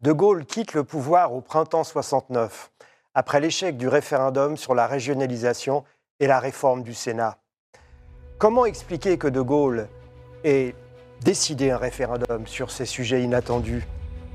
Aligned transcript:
De 0.00 0.12
Gaulle 0.12 0.44
quitte 0.46 0.74
le 0.74 0.84
pouvoir 0.84 1.32
au 1.32 1.40
printemps 1.40 1.84
69, 1.84 2.70
après 3.14 3.40
l'échec 3.40 3.76
du 3.76 3.88
référendum 3.88 4.56
sur 4.56 4.74
la 4.74 4.86
régionalisation 4.86 5.84
et 6.20 6.26
la 6.26 6.38
réforme 6.38 6.82
du 6.82 6.94
Sénat. 6.94 7.38
Comment 8.38 8.64
expliquer 8.64 9.18
que 9.18 9.26
De 9.26 9.40
Gaulle 9.40 9.88
ait 10.44 10.74
décidé 11.22 11.72
un 11.72 11.78
référendum 11.78 12.46
sur 12.46 12.70
ces 12.70 12.86
sujets 12.86 13.22
inattendus? 13.22 13.86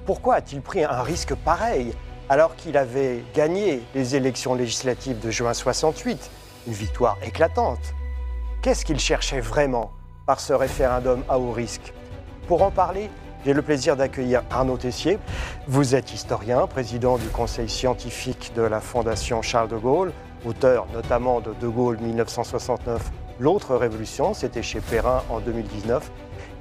Pourquoi 0.06 0.36
a-t-il 0.36 0.62
pris 0.62 0.84
un 0.84 1.02
risque 1.02 1.34
pareil 1.34 1.96
alors 2.30 2.56
qu'il 2.56 2.78
avait 2.78 3.24
gagné 3.34 3.82
les 3.96 4.16
élections 4.16 4.56
législatives 4.56 5.20
de 5.20 5.32
juin 5.32 5.54
68, 5.54 6.32
une 6.68 6.74
victoire 6.74 7.18
éclatante. 7.24 7.94
Qu'est-ce 8.62 8.86
qu'il 8.86 9.00
cherchait 9.00 9.42
vraiment 9.42 9.92
par 10.26 10.40
ce 10.40 10.54
référendum 10.54 11.24
à 11.30 11.38
haut 11.38 11.52
risque? 11.52 11.94
Pour 12.48 12.64
en 12.64 12.72
parler, 12.72 13.10
j'ai 13.46 13.54
le 13.54 13.62
plaisir 13.62 13.96
d'accueillir 13.96 14.44
Arnaud 14.50 14.78
Tessier. 14.78 15.20
Vous 15.68 15.96
êtes 15.96 16.14
historien, 16.14 16.68
président 16.68 17.18
du 17.18 17.28
conseil 17.28 17.70
scientifique 17.70 18.52
de 18.56 18.62
la 18.62 18.80
Fondation 18.80 19.42
Charles 19.42 19.70
de 19.70 19.78
Gaulle, 19.78 20.12
auteur 20.46 20.88
notamment 20.94 21.42
de 21.42 21.54
De 21.60 21.68
Gaulle 21.68 21.98
1969, 22.00 23.12
L'autre 23.40 23.76
révolution, 23.76 24.34
c'était 24.34 24.62
chez 24.62 24.80
Perrin 24.80 25.24
en 25.30 25.40
2019. 25.40 26.12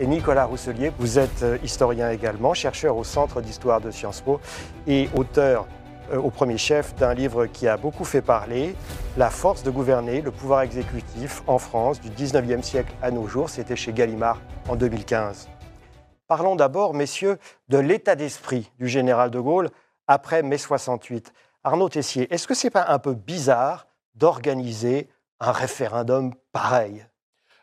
Et 0.01 0.07
Nicolas 0.07 0.47
Rousselier, 0.47 0.91
vous 0.99 1.19
êtes 1.19 1.43
euh, 1.43 1.59
historien 1.63 2.11
également, 2.11 2.55
chercheur 2.55 2.97
au 2.97 3.05
Centre 3.05 3.43
d'histoire 3.43 3.81
de 3.81 3.91
Sciences 3.91 4.23
Po 4.23 4.41
et 4.87 5.09
auteur 5.15 5.67
euh, 6.13 6.17
au 6.17 6.31
premier 6.31 6.57
chef 6.57 6.95
d'un 6.97 7.13
livre 7.13 7.47
qui 7.47 7.69
a 7.69 7.77
beaucoup 7.77 8.05
fait 8.05 8.23
parler, 8.23 8.75
La 9.19 9.29
force 9.29 9.63
de 9.63 9.71
gouverner, 9.71 10.23
le 10.23 10.31
pouvoir 10.31 10.63
exécutif 10.63 11.43
en 11.47 11.59
France 11.59 12.01
du 12.01 12.09
19e 12.09 12.63
siècle 12.63 12.95
à 13.03 13.11
nos 13.11 13.29
jours. 13.29 13.51
C'était 13.51 13.77
chez 13.77 13.93
Gallimard 13.93 14.41
en 14.69 14.75
2015. 14.75 15.52
Parlons 16.35 16.57
d'abord, 16.57 16.95
messieurs, 16.95 17.39
de 17.69 17.77
l'état 17.77 18.17
d'esprit 18.17 18.71
du 18.79 18.89
général 18.89 19.31
de 19.31 19.39
Gaulle 19.39 19.69
après 20.07 20.43
mai 20.43 20.57
68. 20.57 21.31
Arnaud 21.63 21.91
Tessier, 21.91 22.27
est-ce 22.33 22.49
que 22.49 22.55
ce 22.55 22.67
n'est 22.67 22.71
pas 22.71 22.87
un 22.89 22.99
peu 22.99 23.13
bizarre 23.13 23.87
d'organiser 24.15 25.11
un 25.41 25.53
référendum 25.53 26.33
pareil? 26.51 27.05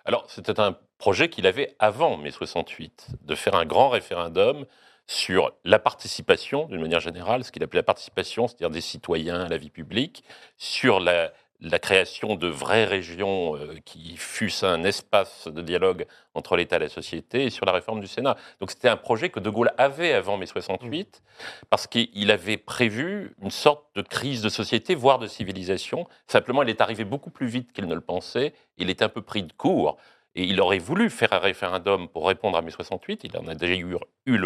Alors, 0.06 0.30
c'était 0.30 0.60
un 0.60 0.78
projet 1.00 1.30
qu'il 1.30 1.48
avait 1.48 1.76
avant 1.80 2.16
mai 2.18 2.30
68, 2.30 3.08
de 3.24 3.34
faire 3.34 3.56
un 3.56 3.66
grand 3.66 3.90
référendum 3.90 4.68
sur 5.08 5.52
la 5.64 5.80
participation, 5.80 6.66
d'une 6.66 6.82
manière 6.82 7.00
générale, 7.00 7.44
ce 7.44 7.52
qu'il 7.52 7.64
appelait 7.64 7.80
la 7.80 7.84
participation, 7.84 8.48
c'est-à-dire 8.48 8.70
des 8.70 8.82
citoyens 8.82 9.46
à 9.46 9.48
la 9.48 9.58
vie 9.58 9.72
publique, 9.72 10.24
sur 10.58 11.00
la, 11.00 11.32
la 11.62 11.80
création 11.80 12.36
de 12.36 12.48
vraies 12.48 12.86
régions 12.86 13.56
euh, 13.56 13.76
qui 13.84 14.16
fussent 14.16 14.64
un 14.64 14.84
espace 14.84 15.48
de 15.48 15.62
dialogue 15.62 16.06
entre 16.34 16.56
l'État 16.56 16.78
et 16.78 16.80
la 16.80 16.90
société, 16.90 17.46
et 17.46 17.50
sur 17.50 17.66
la 17.66 17.74
réforme 17.74 18.00
du 18.00 18.08
Sénat. 18.08 18.38
Donc 18.60 18.72
c'était 18.72 18.88
un 18.88 18.96
projet 18.96 19.30
que 19.30 19.40
De 19.40 19.50
Gaulle 19.50 19.72
avait 19.78 20.14
avant 20.14 20.38
mai 20.38 20.46
68, 20.46 21.22
parce 21.70 21.88
qu'il 21.88 22.32
avait 22.32 22.58
prévu 22.58 23.36
une 23.42 23.52
sorte 23.52 23.84
de 23.96 24.02
crise 24.02 24.42
de 24.42 24.50
société, 24.50 24.96
voire 24.96 25.20
de 25.20 25.28
civilisation. 25.28 26.08
Simplement, 26.28 26.64
il 26.64 26.70
est 26.70 26.82
arrivé 26.82 27.04
beaucoup 27.04 27.30
plus 27.30 27.48
vite 27.48 27.74
qu'il 27.74 27.88
ne 27.88 27.96
le 27.96 28.02
pensait, 28.02 28.54
il 28.78 28.90
est 28.90 29.02
un 29.02 29.10
peu 29.10 29.22
pris 29.22 29.44
de 29.44 29.52
court. 29.52 29.98
Et 30.36 30.44
il 30.44 30.62
aurait 30.62 30.78
voulu 30.78 31.10
faire 31.10 31.34
un 31.34 31.40
référendum 31.40 32.08
pour 32.08 32.28
répondre 32.28 32.56
à 32.58 32.62
mai 32.62 32.70
68. 32.70 33.24
Il 33.24 33.36
en 33.36 33.48
a 33.48 33.56
déjà 33.56 33.74
eu, 33.74 33.98
eu 34.28 34.40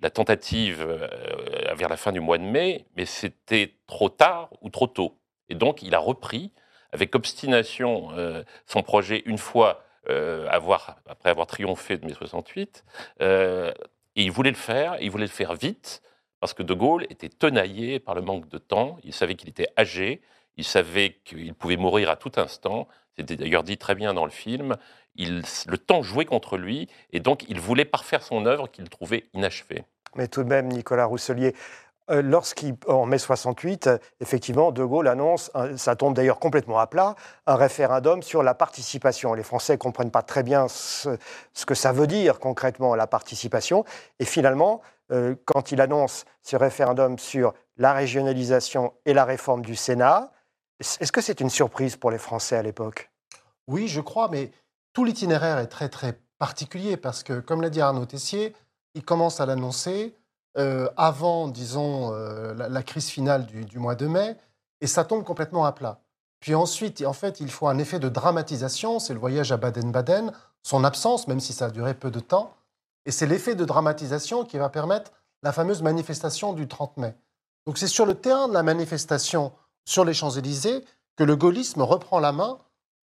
la 0.00 0.10
tentative 0.10 0.80
euh, 0.80 1.74
vers 1.74 1.90
la 1.90 1.98
fin 1.98 2.10
du 2.10 2.20
mois 2.20 2.38
de 2.38 2.42
mai, 2.42 2.86
mais 2.96 3.04
c'était 3.04 3.74
trop 3.86 4.08
tard 4.08 4.48
ou 4.62 4.70
trop 4.70 4.86
tôt. 4.86 5.19
Et 5.50 5.54
donc, 5.54 5.82
il 5.82 5.94
a 5.94 5.98
repris 5.98 6.52
avec 6.92 7.14
obstination 7.14 8.10
euh, 8.16 8.42
son 8.66 8.82
projet 8.82 9.22
une 9.26 9.38
fois 9.38 9.84
euh, 10.08 10.48
avoir, 10.48 10.96
après 11.06 11.30
avoir 11.30 11.46
triomphé 11.46 11.98
de 11.98 12.06
mai 12.06 12.14
68. 12.14 12.84
et 13.20 13.74
il 14.16 14.30
voulait 14.30 14.50
le 14.50 14.56
faire, 14.56 14.94
et 14.94 15.04
il 15.04 15.10
voulait 15.10 15.26
le 15.26 15.30
faire 15.30 15.54
vite, 15.54 16.02
parce 16.40 16.54
que 16.54 16.62
De 16.62 16.72
Gaulle 16.72 17.04
était 17.10 17.28
tenaillé 17.28 18.00
par 18.00 18.14
le 18.14 18.22
manque 18.22 18.48
de 18.48 18.58
temps. 18.58 18.96
Il 19.04 19.12
savait 19.12 19.34
qu'il 19.34 19.50
était 19.50 19.68
âgé, 19.78 20.22
il 20.56 20.64
savait 20.64 21.18
qu'il 21.24 21.52
pouvait 21.54 21.76
mourir 21.76 22.08
à 22.08 22.16
tout 22.16 22.32
instant. 22.36 22.88
C'était 23.16 23.36
d'ailleurs 23.36 23.62
dit 23.62 23.76
très 23.76 23.94
bien 23.94 24.14
dans 24.14 24.24
le 24.24 24.30
film 24.30 24.76
le 25.16 25.76
temps 25.76 26.02
jouait 26.02 26.24
contre 26.24 26.56
lui, 26.56 26.88
et 27.12 27.20
donc 27.20 27.44
il 27.48 27.60
voulait 27.60 27.84
parfaire 27.84 28.22
son 28.22 28.46
œuvre 28.46 28.68
qu'il 28.68 28.88
trouvait 28.88 29.26
inachevée. 29.34 29.84
Mais 30.16 30.28
tout 30.28 30.42
de 30.42 30.48
même, 30.48 30.68
Nicolas 30.68 31.04
Rousselier, 31.04 31.48
euh, 31.48 31.52
lorsqu'en 32.08 33.06
mai 33.06 33.18
68, 33.18 33.90
effectivement, 34.20 34.72
De 34.72 34.84
Gaulle 34.84 35.08
annonce, 35.08 35.50
ça 35.76 35.96
tombe 35.96 36.14
d'ailleurs 36.14 36.38
complètement 36.38 36.78
à 36.78 36.86
plat, 36.86 37.14
un 37.46 37.54
référendum 37.54 38.22
sur 38.22 38.42
la 38.42 38.54
participation. 38.54 39.34
Les 39.34 39.42
Français 39.42 39.74
ne 39.74 39.78
comprennent 39.78 40.10
pas 40.10 40.22
très 40.22 40.42
bien 40.42 40.66
ce, 40.68 41.16
que 41.66 41.74
ça 41.74 41.92
veut 41.92 42.06
dire 42.06 42.40
concrètement 42.40 42.94
la 42.94 43.06
participation. 43.06 43.84
Et 44.18 44.24
finalement, 44.24 44.80
euh, 45.12 45.34
quand 45.44 45.72
il 45.72 45.80
annonce 45.80 46.24
ce 46.42 46.56
référendum 46.56 47.18
sur 47.18 47.54
la 47.76 47.92
régionalisation 47.92 48.92
et 49.06 49.14
la 49.14 49.24
réforme 49.24 49.64
du 49.64 49.76
Sénat, 49.76 50.32
est-ce 50.80 51.12
que 51.12 51.20
c'est 51.20 51.40
une 51.40 51.50
surprise 51.50 51.96
pour 51.96 52.10
les 52.10 52.18
Français 52.18 52.56
à 52.56 52.62
l'époque? 52.62 53.10
Oui, 53.66 53.86
je 53.86 54.00
crois, 54.00 54.28
mais 54.30 54.50
tout 54.92 55.04
l'itinéraire 55.04 55.58
est 55.58 55.66
très 55.66 55.88
très 55.88 56.18
particulier 56.38 56.96
parce 56.96 57.22
que, 57.22 57.40
comme 57.40 57.60
l'a 57.60 57.70
dit 57.70 57.80
Arnaud 57.80 58.06
Tessier, 58.06 58.54
il 58.94 59.04
commence 59.04 59.40
à 59.40 59.46
l'annoncer 59.46 60.16
euh, 60.58 60.88
avant, 60.96 61.48
disons, 61.48 62.12
euh, 62.12 62.54
la, 62.54 62.82
crise 62.82 63.08
finale 63.08 63.46
du, 63.46 63.78
mois 63.78 63.94
de 63.94 64.06
mai, 64.06 64.36
et 64.80 64.86
ça 64.86 65.04
tombe 65.04 65.24
complètement 65.24 65.64
à 65.64 65.72
plat. 65.72 66.00
Puis 66.40 66.54
ensuite, 66.54 67.04
en 67.04 67.12
fait, 67.12 67.40
il 67.40 67.50
faut 67.50 67.68
un 67.68 67.78
effet 67.78 67.98
de 67.98 68.08
dramatisation, 68.08 68.98
c'est 68.98 69.14
le 69.14 69.20
voyage 69.20 69.52
à 69.52 69.56
Baden-Baden, 69.58 70.32
son 70.62 70.84
absence, 70.84 71.28
même 71.28 71.40
si 71.40 71.52
ça 71.52 71.66
a 71.66 71.70
duré 71.70 71.94
peu 71.94 72.10
de 72.10 72.20
temps, 72.20 72.54
et 73.06 73.12
c'est 73.12 73.26
l'effet 73.26 73.54
de 73.54 73.64
dramatisation 73.64 74.44
qui 74.44 74.58
va 74.58 74.68
permettre 74.68 75.12
la 75.42 75.52
fameuse 75.52 75.82
manifestation 75.82 76.52
du 76.52 76.66
30 76.66 76.96
mai. 76.96 77.14
Donc 77.66 77.78
c'est 77.78 77.86
sur 77.86 78.06
le 78.06 78.14
terrain 78.14 78.48
de 78.48 78.54
la 78.54 78.62
manifestation 78.62 79.52
sur 79.84 80.04
les 80.04 80.14
Champs-Élysées 80.14 80.84
que 81.16 81.24
le 81.24 81.36
gaullisme 81.36 81.82
reprend 81.82 82.18
la 82.18 82.32
main 82.32 82.58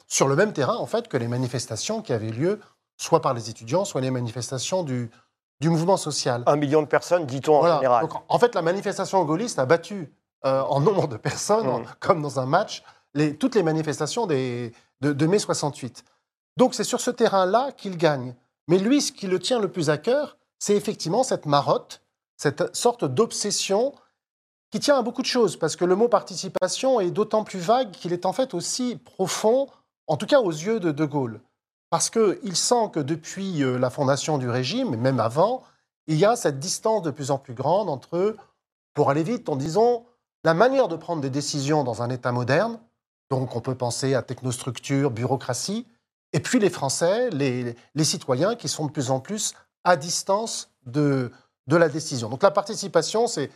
sur 0.07 0.27
le 0.27 0.35
même 0.35 0.53
terrain, 0.53 0.77
en 0.77 0.85
fait, 0.85 1.07
que 1.07 1.17
les 1.17 1.27
manifestations 1.27 2.01
qui 2.01 2.13
avaient 2.13 2.31
lieu, 2.31 2.59
soit 2.97 3.21
par 3.21 3.33
les 3.33 3.49
étudiants, 3.49 3.85
soit 3.85 4.01
les 4.01 4.11
manifestations 4.11 4.83
du, 4.83 5.11
du 5.59 5.69
mouvement 5.69 5.97
social. 5.97 6.43
Un 6.45 6.55
million 6.55 6.81
de 6.81 6.87
personnes, 6.87 7.25
dit-on 7.25 7.61
en 7.61 7.75
général. 7.77 8.07
en 8.27 8.39
fait, 8.39 8.55
la 8.55 8.61
manifestation 8.61 9.23
gaulliste 9.25 9.59
a 9.59 9.65
battu 9.65 10.11
euh, 10.45 10.61
en 10.61 10.79
nombre 10.79 11.07
de 11.07 11.17
personnes, 11.17 11.67
mmh. 11.67 11.85
comme 11.99 12.21
dans 12.21 12.39
un 12.39 12.45
match, 12.45 12.83
les, 13.13 13.35
toutes 13.35 13.55
les 13.55 13.63
manifestations 13.63 14.27
des, 14.27 14.71
de, 15.01 15.13
de 15.13 15.25
mai 15.25 15.39
68. 15.39 16.03
Donc 16.57 16.73
c'est 16.73 16.83
sur 16.83 17.01
ce 17.01 17.11
terrain-là 17.11 17.71
qu'il 17.71 17.97
gagne. 17.97 18.35
Mais 18.67 18.77
lui, 18.77 19.01
ce 19.01 19.11
qui 19.11 19.27
le 19.27 19.39
tient 19.39 19.59
le 19.59 19.71
plus 19.71 19.89
à 19.89 19.97
cœur, 19.97 20.37
c'est 20.59 20.75
effectivement 20.75 21.23
cette 21.23 21.45
marotte, 21.45 22.01
cette 22.35 22.75
sorte 22.75 23.05
d'obsession 23.05 23.93
qui 24.71 24.79
tient 24.79 24.97
à 24.97 25.01
beaucoup 25.01 25.21
de 25.21 25.27
choses, 25.27 25.55
parce 25.57 25.75
que 25.75 25.85
le 25.85 25.95
mot 25.95 26.09
participation 26.09 26.99
est 26.99 27.11
d'autant 27.11 27.43
plus 27.43 27.59
vague 27.59 27.91
qu'il 27.91 28.11
est 28.11 28.25
en 28.25 28.33
fait 28.33 28.53
aussi 28.53 28.97
profond 28.97 29.67
en 30.07 30.17
tout 30.17 30.25
cas 30.25 30.39
aux 30.39 30.51
yeux 30.51 30.79
de 30.79 30.91
De 30.91 31.05
Gaulle. 31.05 31.41
Parce 31.89 32.09
qu'il 32.09 32.55
sent 32.55 32.89
que 32.93 32.99
depuis 32.99 33.63
euh, 33.63 33.77
la 33.77 33.89
fondation 33.89 34.37
du 34.37 34.49
régime, 34.49 34.95
même 34.97 35.19
avant, 35.19 35.63
il 36.07 36.17
y 36.17 36.25
a 36.25 36.35
cette 36.35 36.59
distance 36.59 37.01
de 37.03 37.11
plus 37.11 37.31
en 37.31 37.37
plus 37.37 37.53
grande 37.53 37.89
entre, 37.89 38.35
pour 38.93 39.09
aller 39.09 39.23
vite, 39.23 39.49
en 39.49 39.55
disant, 39.55 40.05
la 40.43 40.53
manière 40.53 40.87
de 40.87 40.95
prendre 40.95 41.21
des 41.21 41.29
décisions 41.29 41.83
dans 41.83 42.01
un 42.01 42.09
État 42.09 42.31
moderne, 42.31 42.79
donc 43.29 43.55
on 43.55 43.61
peut 43.61 43.75
penser 43.75 44.15
à 44.15 44.21
technostructure, 44.21 45.11
bureaucratie, 45.11 45.87
et 46.33 46.39
puis 46.39 46.59
les 46.59 46.69
Français, 46.69 47.29
les, 47.29 47.75
citoyens 48.03 48.55
qui 48.55 48.67
sont 48.67 48.85
de 48.85 48.91
plus 48.91 49.11
en 49.11 49.19
plus 49.19 49.53
à 49.83 49.95
distance 49.95 50.71
de, 50.85 51.31
de 51.67 51.75
la 51.77 51.89
décision. 51.89 52.29
Donc 52.29 52.43
la 52.43 52.51
participation, 52.51 53.27
c'est 53.27 53.49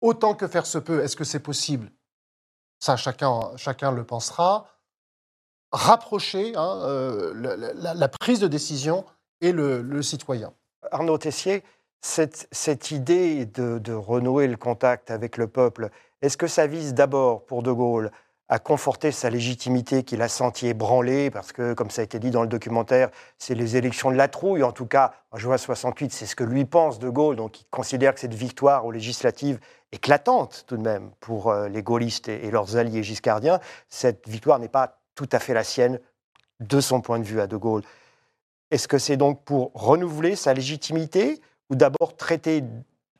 autant 0.00 0.34
que 0.34 0.46
faire 0.46 0.66
se 0.66 0.78
peut, 0.78 1.02
est-ce 1.02 1.16
que 1.16 1.24
c'est 1.24 1.40
possible? 1.40 1.90
Ça, 2.80 2.96
chacun, 2.96 3.40
chacun 3.56 3.92
le 3.92 4.04
pensera 4.04 4.66
rapprocher 5.72 6.52
hein, 6.56 6.80
euh, 6.82 7.32
la, 7.74 8.08
prise 8.08 8.40
de 8.40 8.48
décision 8.48 9.04
et 9.40 9.52
le, 9.52 10.02
citoyen. 10.02 10.52
Arnaud 10.90 11.18
Tessier, 11.18 11.62
cette, 12.00 12.90
idée 12.90 13.46
de, 13.46 13.92
renouer 13.92 14.46
le 14.46 14.56
contact 14.56 15.10
avec 15.10 15.36
le 15.36 15.46
peuple, 15.46 15.90
est-ce 16.22 16.36
que 16.36 16.46
ça 16.46 16.66
vise 16.66 16.94
d'abord 16.94 17.44
pour 17.44 17.62
De 17.62 17.72
Gaulle 17.72 18.10
à 18.50 18.58
conforter 18.58 19.12
sa 19.12 19.28
légitimité 19.28 20.04
qu'il 20.04 20.22
a 20.22 20.28
senti 20.28 20.68
ébranlée, 20.68 21.30
parce 21.30 21.52
que, 21.52 21.74
comme 21.74 21.90
ça 21.90 22.00
a 22.00 22.04
été 22.04 22.18
dit 22.18 22.30
dans 22.30 22.40
le 22.40 22.48
documentaire, 22.48 23.10
c'est 23.36 23.54
les 23.54 23.76
élections 23.76 24.10
de 24.10 24.16
la 24.16 24.28
trouille. 24.28 24.62
En 24.62 24.72
tout 24.72 24.86
cas, 24.86 25.12
en 25.32 25.36
juin 25.36 25.58
68, 25.58 26.10
c'est 26.10 26.24
ce 26.24 26.34
que 26.34 26.44
lui 26.44 26.64
pense 26.64 26.98
De 26.98 27.10
Gaulle. 27.10 27.36
Donc, 27.36 27.60
il 27.60 27.66
considère 27.70 28.14
que 28.14 28.20
cette 28.20 28.32
victoire 28.32 28.86
aux 28.86 28.90
législatives 28.90 29.60
éclatante, 29.92 30.64
tout 30.66 30.78
de 30.78 30.82
même, 30.82 31.10
pour 31.20 31.50
euh, 31.50 31.68
les 31.68 31.82
gaullistes 31.82 32.28
et, 32.28 32.50
leurs 32.50 32.76
alliés 32.76 33.02
giscardiens. 33.02 33.60
Cette 33.88 34.26
victoire 34.28 34.58
n'est 34.58 34.68
pas 34.68 34.97
tout 35.18 35.28
à 35.32 35.40
fait 35.40 35.52
la 35.52 35.64
sienne, 35.64 35.98
de 36.60 36.80
son 36.80 37.00
point 37.00 37.18
de 37.18 37.24
vue 37.24 37.40
à 37.40 37.48
De 37.48 37.56
Gaulle. 37.56 37.82
Est-ce 38.70 38.86
que 38.86 38.98
c'est 38.98 39.16
donc 39.16 39.44
pour 39.44 39.72
renouveler 39.74 40.36
sa 40.36 40.54
légitimité 40.54 41.40
ou 41.70 41.74
d'abord 41.74 42.16
traiter 42.16 42.62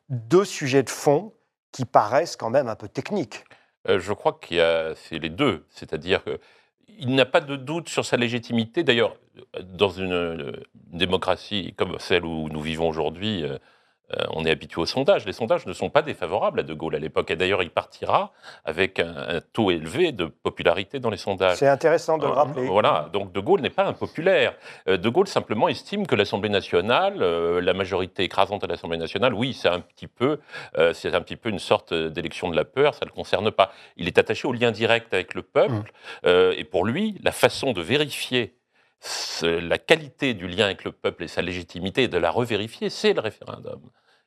deux 0.07 0.45
sujets 0.45 0.83
de 0.83 0.89
fond 0.89 1.33
qui 1.73 1.83
paraissent 1.83 2.37
quand 2.37 2.49
même 2.49 2.69
un 2.69 2.75
peu 2.75 2.87
techniques? 2.87 3.43
Euh, 3.89 3.99
Je 3.99 4.13
crois 4.13 4.39
qu'il 4.41 4.57
y 4.57 4.61
a 4.61 4.95
c'est 4.95 5.19
les 5.19 5.29
deux, 5.29 5.65
c'est-à-dire 5.71 6.23
qu'il 6.23 7.13
n'a 7.15 7.25
pas 7.25 7.41
de 7.41 7.57
doute 7.57 7.89
sur 7.89 8.05
sa 8.05 8.15
légitimité. 8.15 8.83
D'ailleurs, 8.83 9.17
dans 9.63 9.89
une, 9.89 10.53
démocratie 10.73 11.73
comme 11.77 11.99
celle 11.99 12.23
où 12.23 12.47
nous 12.47 12.61
vivons 12.61 12.87
aujourd'hui, 12.87 13.43
euh, 13.43 13.57
euh, 13.57 13.57
on 14.31 14.45
est 14.45 14.51
habitué 14.51 14.81
aux 14.81 14.85
sondages. 14.85 15.25
Les 15.25 15.33
sondages 15.33 15.65
ne 15.65 15.73
sont 15.73 15.89
pas 15.89 16.01
défavorables 16.01 16.59
à 16.61 16.63
De 16.63 16.73
Gaulle 16.73 16.95
à 16.95 16.99
l'époque. 16.99 17.31
Et 17.31 17.35
d'ailleurs, 17.35 17.63
il 17.63 17.69
partira 17.69 18.31
avec 18.65 18.99
un, 18.99 19.41
taux 19.53 19.71
élevé 19.71 20.11
de 20.11 20.25
popularité 20.25 20.99
dans 20.99 21.09
les 21.09 21.17
sondages. 21.17 21.57
C'est 21.57 21.67
intéressant 21.67 22.17
de 22.17 22.25
le 22.25 22.31
rappeler. 22.31 22.65
Voilà. 22.65 23.09
Donc 23.13 23.31
De 23.31 23.39
Gaulle 23.39 23.61
n'est 23.61 23.69
pas 23.69 23.85
impopulaire. 23.85 24.53
De 24.87 25.09
Gaulle 25.09 25.27
simplement 25.27 25.67
estime 25.67 26.07
que 26.07 26.15
l'Assemblée 26.15 26.49
nationale, 26.49 27.19
la 27.19 27.73
majorité 27.73 28.23
écrasante 28.23 28.63
à 28.63 28.67
l'Assemblée 28.67 28.97
nationale, 28.97 29.33
oui, 29.33 29.53
c'est 29.53 29.69
un 29.69 29.79
petit 29.79 30.07
peu, 30.07 30.39
c'est 30.93 31.13
un 31.13 31.21
petit 31.21 31.35
peu 31.35 31.49
une 31.49 31.59
sorte 31.59 31.93
d'élection 31.93 32.49
de 32.49 32.55
la 32.55 32.65
peur. 32.65 32.93
Ça 32.93 33.05
ne 33.05 33.09
le 33.09 33.15
concerne 33.15 33.51
pas. 33.51 33.71
Il 33.97 34.07
est 34.07 34.17
attaché 34.17 34.47
au 34.47 34.53
lien 34.53 34.71
direct 34.71 35.13
avec 35.13 35.33
le 35.33 35.41
peuple. 35.41 35.91
Mmh. 36.23 36.29
et 36.57 36.63
pour 36.63 36.85
lui, 36.85 37.19
la 37.23 37.31
façon 37.31 37.73
de 37.73 37.81
vérifier 37.81 38.58
la 39.41 39.77
qualité 39.77 40.33
du 40.33 40.47
lien 40.47 40.65
avec 40.65 40.83
le 40.83 40.91
peuple 40.91 41.23
et 41.23 41.27
sa 41.27 41.41
légitimité 41.41 42.07
de 42.07 42.17
la 42.17 42.31
revérifier, 42.31 42.89
c'est 42.89 43.13
le 43.13 43.21
référendum. 43.21 43.81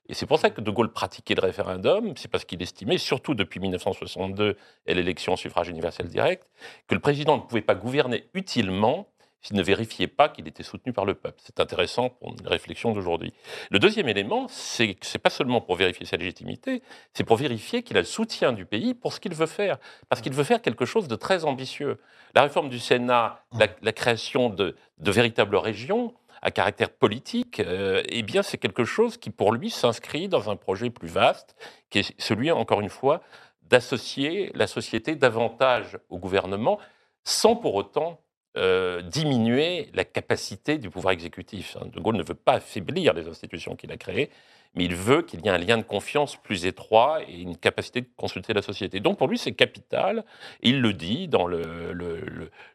Et 0.08 0.14
c'est 0.14 0.26
pour 0.26 0.38
ça 0.38 0.50
que 0.50 0.60
De 0.60 0.70
Gaulle 0.70 0.92
pratiquait 0.92 1.34
le 1.34 1.42
référendum, 1.42 2.14
c'est 2.16 2.30
parce 2.30 2.44
qu'il 2.44 2.60
estimait, 2.60 2.98
surtout 2.98 3.34
depuis 3.34 3.60
1962 3.60 4.56
et 4.86 4.94
l'élection 4.94 5.34
au 5.34 5.36
suffrage 5.36 5.69
universel 5.69 6.08
direct, 6.08 6.50
que 6.88 6.94
le 6.94 7.00
président 7.00 7.36
ne 7.36 7.42
pouvait 7.42 7.62
pas 7.62 7.74
gouverner 7.74 8.28
utilement 8.34 9.11
s'il 9.42 9.56
ne 9.56 9.62
vérifiait 9.62 10.06
pas 10.06 10.28
qu'il 10.28 10.46
était 10.46 10.62
soutenu 10.62 10.92
par 10.92 11.04
le 11.04 11.14
peuple. 11.14 11.40
C'est 11.44 11.58
intéressant 11.58 12.10
pour 12.10 12.30
une 12.30 12.46
réflexion 12.46 12.92
d'aujourd'hui. 12.92 13.34
Le 13.70 13.78
deuxième 13.78 14.08
élément, 14.08 14.46
c'est 14.48 14.94
que 14.94 15.04
ce 15.04 15.16
n'est 15.16 15.20
pas 15.20 15.30
seulement 15.30 15.60
pour 15.60 15.76
vérifier 15.76 16.06
sa 16.06 16.16
légitimité, 16.16 16.82
c'est 17.12 17.24
pour 17.24 17.36
vérifier 17.36 17.82
qu'il 17.82 17.96
a 17.96 18.00
le 18.00 18.06
soutien 18.06 18.52
du 18.52 18.64
pays 18.64 18.94
pour 18.94 19.12
ce 19.12 19.20
qu'il 19.20 19.34
veut 19.34 19.46
faire. 19.46 19.78
Parce 20.08 20.22
qu'il 20.22 20.32
veut 20.32 20.44
faire 20.44 20.62
quelque 20.62 20.84
chose 20.84 21.08
de 21.08 21.16
très 21.16 21.44
ambitieux. 21.44 21.98
La 22.34 22.42
réforme 22.42 22.68
du 22.68 22.78
Sénat, 22.78 23.44
la, 23.58 23.92
création 23.92 24.48
de, 24.48 24.76
véritables 24.98 25.56
régions, 25.56 26.14
à 26.40 26.50
caractère 26.50 26.90
politique, 26.90 27.60
euh, 27.60 28.02
eh 28.08 28.22
bien, 28.22 28.42
c'est 28.42 28.58
quelque 28.58 28.84
chose 28.84 29.16
qui, 29.16 29.30
pour 29.30 29.52
lui, 29.52 29.70
s'inscrit 29.70 30.28
dans 30.28 30.50
un 30.50 30.56
projet 30.56 30.90
plus 30.90 31.08
vaste, 31.08 31.54
qui 31.88 32.00
est 32.00 32.20
celui, 32.20 32.50
encore 32.50 32.80
une 32.80 32.88
fois, 32.88 33.22
d'associer 33.62 34.50
la 34.54 34.66
société 34.66 35.14
davantage 35.14 35.98
au 36.10 36.18
gouvernement, 36.18 36.78
sans 37.24 37.54
pour 37.54 37.76
autant 37.76 38.21
euh, 38.56 39.00
diminuer 39.00 39.88
la 39.94 40.04
capacité 40.04 40.76
du 40.76 40.90
pouvoir 40.90 41.12
exécutif. 41.12 41.76
Hein. 41.81 41.87
De 41.93 42.00
Gaulle 42.00 42.16
ne 42.16 42.22
veut 42.22 42.34
pas 42.34 42.54
affaiblir 42.54 43.14
les 43.14 43.26
institutions 43.26 43.76
qu'il 43.76 43.90
a 43.93 43.96
créées, 43.96 44.28
mais 44.75 44.84
il 44.84 44.94
veut 44.94 45.22
qu'il 45.22 45.40
y 45.40 45.49
ait 45.49 45.50
un 45.50 45.58
lien 45.58 45.78
de 45.78 45.82
confiance 45.82 46.37
plus 46.37 46.66
étroit 46.66 47.20
et 47.28 47.40
une 47.40 47.56
capacité 47.56 48.02
de 48.02 48.08
consulter 48.16 48.52
la 48.52 48.62
société. 48.62 49.00
Donc 49.00 49.19
pour 49.19 49.28
lui, 49.28 49.38
c'est 49.38 49.52
capital. 49.52 50.25
Il 50.62 50.81
le 50.81 50.93
dit 50.93 51.28
dans 51.28 51.46
le, 51.46 51.93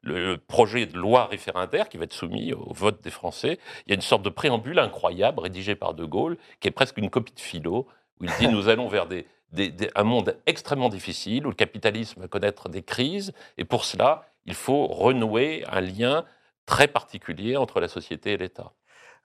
le, 0.01 0.37
projet 0.47 0.85
de 0.85 0.97
loi 0.97 1.25
référendaire 1.25 1.89
qui 1.89 1.97
va 1.97 2.05
être 2.05 2.13
soumis 2.13 2.53
au 2.53 2.73
vote 2.73 3.03
des 3.03 3.11
Français. 3.11 3.59
Il 3.85 3.89
y 3.89 3.93
a 3.93 3.95
une 3.95 4.01
sorte 4.01 4.23
de 4.23 4.29
préambule 4.29 4.79
incroyable 4.79 5.39
rédigé 5.39 5.75
par 5.75 5.93
De 5.93 6.05
Gaulle, 6.05 6.37
qui 6.59 6.67
est 6.67 6.71
presque 6.71 6.97
une 6.97 7.09
copie 7.09 7.33
de 7.33 7.39
philo, 7.39 7.87
où 8.19 8.25
il 8.25 8.31
dit 8.39 8.47
nous 8.51 8.67
allons 8.67 8.87
vers 8.87 9.07
des, 9.07 9.25
un 9.95 10.03
monde 10.03 10.37
extrêmement 10.45 10.89
difficile, 10.89 11.45
où 11.45 11.49
le 11.49 11.55
capitalisme 11.55 12.21
va 12.21 12.27
connaître 12.27 12.69
des 12.69 12.83
crises, 12.83 13.33
et 13.57 13.63
pour 13.63 13.85
cela, 13.85 14.27
il 14.47 14.55
faut 14.55 14.87
renouer 14.87 15.63
un 15.69 15.81
lien 15.81 16.25
très 16.65 16.87
particulier 16.87 17.57
entre 17.57 17.79
la 17.79 17.87
société 17.87 18.33
et 18.33 18.37
l'État. 18.37 18.73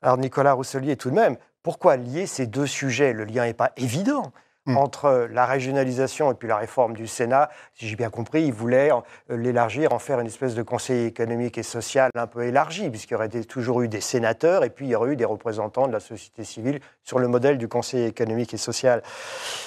Alors 0.03 0.19
Nicolas 0.19 0.53
Rousselier, 0.53 0.97
tout 0.97 1.11
de 1.11 1.15
même, 1.15 1.37
pourquoi 1.63 1.97
lier 1.97 2.27
ces 2.27 2.47
deux 2.47 2.67
sujets? 2.67 3.13
Le 3.13 3.25
lien 3.25 3.45
n'est 3.45 3.55
pas 3.55 3.73
évident. 3.77 4.33
Hmm. 4.65 4.77
entre 4.77 5.27
la 5.33 5.45
régionalisation 5.45 6.31
et 6.31 6.35
puis 6.35 6.47
la 6.47 6.57
réforme 6.57 6.95
du 6.95 7.09
Sénat, 7.09 7.51
si 7.75 7.89
j'ai 7.89 7.97
bien 7.97 8.11
compris, 8.11 8.45
il 8.45 8.53
voulait 8.53 8.93
euh, 8.93 9.37
l'élargir, 9.37 9.93
en 9.93 9.99
faire 9.99 10.21
une 10.21 10.29
espèce 10.29 10.55
de 10.55 10.63
conseil 10.63 11.07
économique 11.07 11.59
et 11.59 11.65
social 11.65 12.13
un 12.15 12.29
peu 12.29 12.45
élargi, 12.45 12.89
puisqu'il 12.89 13.15
y 13.15 13.17
aurait 13.17 13.29
toujours 13.29 13.83
eu 13.83 13.89
des 13.89 14.01
sénateurs 14.01 14.63
et 14.63 14.71
puis 14.71 14.87
il 14.87 14.91
y 14.91 14.95
aurait 14.95 15.15
eu 15.15 15.17
des 15.17 15.25
représentants 15.25 15.89
de 15.89 15.93
la 15.93 15.99
société 15.99 16.45
civile 16.45 16.79
sur 17.03 17.19
le 17.19 17.27
modèle 17.27 17.59
du 17.59 17.67
conseil 17.67 18.05
économique 18.05 18.55
et 18.55 18.57
social. 18.57 19.03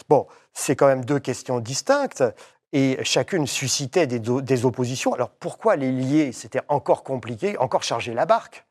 Bon, 0.07 0.27
c'est 0.53 0.77
quand 0.77 0.87
même 0.87 1.03
deux 1.03 1.19
questions 1.19 1.59
distinctes 1.59 2.23
et 2.75 3.01
chacune 3.05 3.47
suscitait 3.47 4.05
des, 4.05 4.65
oppositions. 4.65 5.13
Alors 5.13 5.29
pourquoi 5.29 5.77
les 5.77 5.93
lier? 5.93 6.33
C'était 6.33 6.59
encore 6.67 7.05
compliqué, 7.05 7.57
encore 7.57 7.83
charger 7.83 8.13
la 8.13 8.25
barque. 8.25 8.65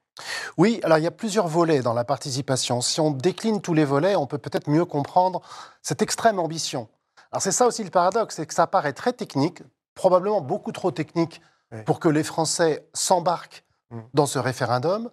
Oui, 0.59 0.79
alors 0.83 0.99
il 0.99 1.05
y 1.05 1.07
a 1.07 1.11
plusieurs 1.11 1.49
volets 1.49 1.81
dans 1.81 1.95
la 1.95 2.05
participation. 2.05 2.83
Si 2.83 3.01
on 3.01 3.11
décline 3.11 3.63
tous 3.63 3.73
les 3.73 3.87
volets, 3.87 4.15
on 4.15 4.27
peut 4.27 4.37
peut-être 4.37 4.69
mieux 4.69 4.85
comprendre 4.85 5.41
cette 5.81 6.03
extrême 6.03 6.39
ambition. 6.39 6.87
Alors 7.33 7.41
c'est 7.41 7.51
ça 7.51 7.67
aussi 7.67 7.83
le 7.83 7.89
paradoxe, 7.89 8.37
c'est 8.37 8.45
que 8.45 8.53
ça 8.53 8.67
paraît 8.67 8.93
très 8.93 9.15
technique, 9.15 9.63
probablement 9.95 10.43
beaucoup 10.43 10.71
trop 10.71 10.91
technique 10.91 11.41
pour 11.87 11.99
que 11.99 12.11
les 12.11 12.25
Français 12.25 12.87
s'embarquent 12.93 13.65
mm. 13.91 14.01
dans 14.13 14.27
ce 14.27 14.39
référendum, 14.39 15.11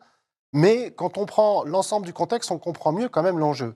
mais 0.52 0.92
quand 0.92 1.18
on 1.18 1.26
prend 1.26 1.64
l'ensemble 1.64 2.06
du 2.06 2.12
contexte, 2.12 2.52
on 2.52 2.60
comprend 2.60 2.92
mieux 2.92 3.08
quand 3.08 3.24
même 3.24 3.40
l'enjeu. 3.40 3.74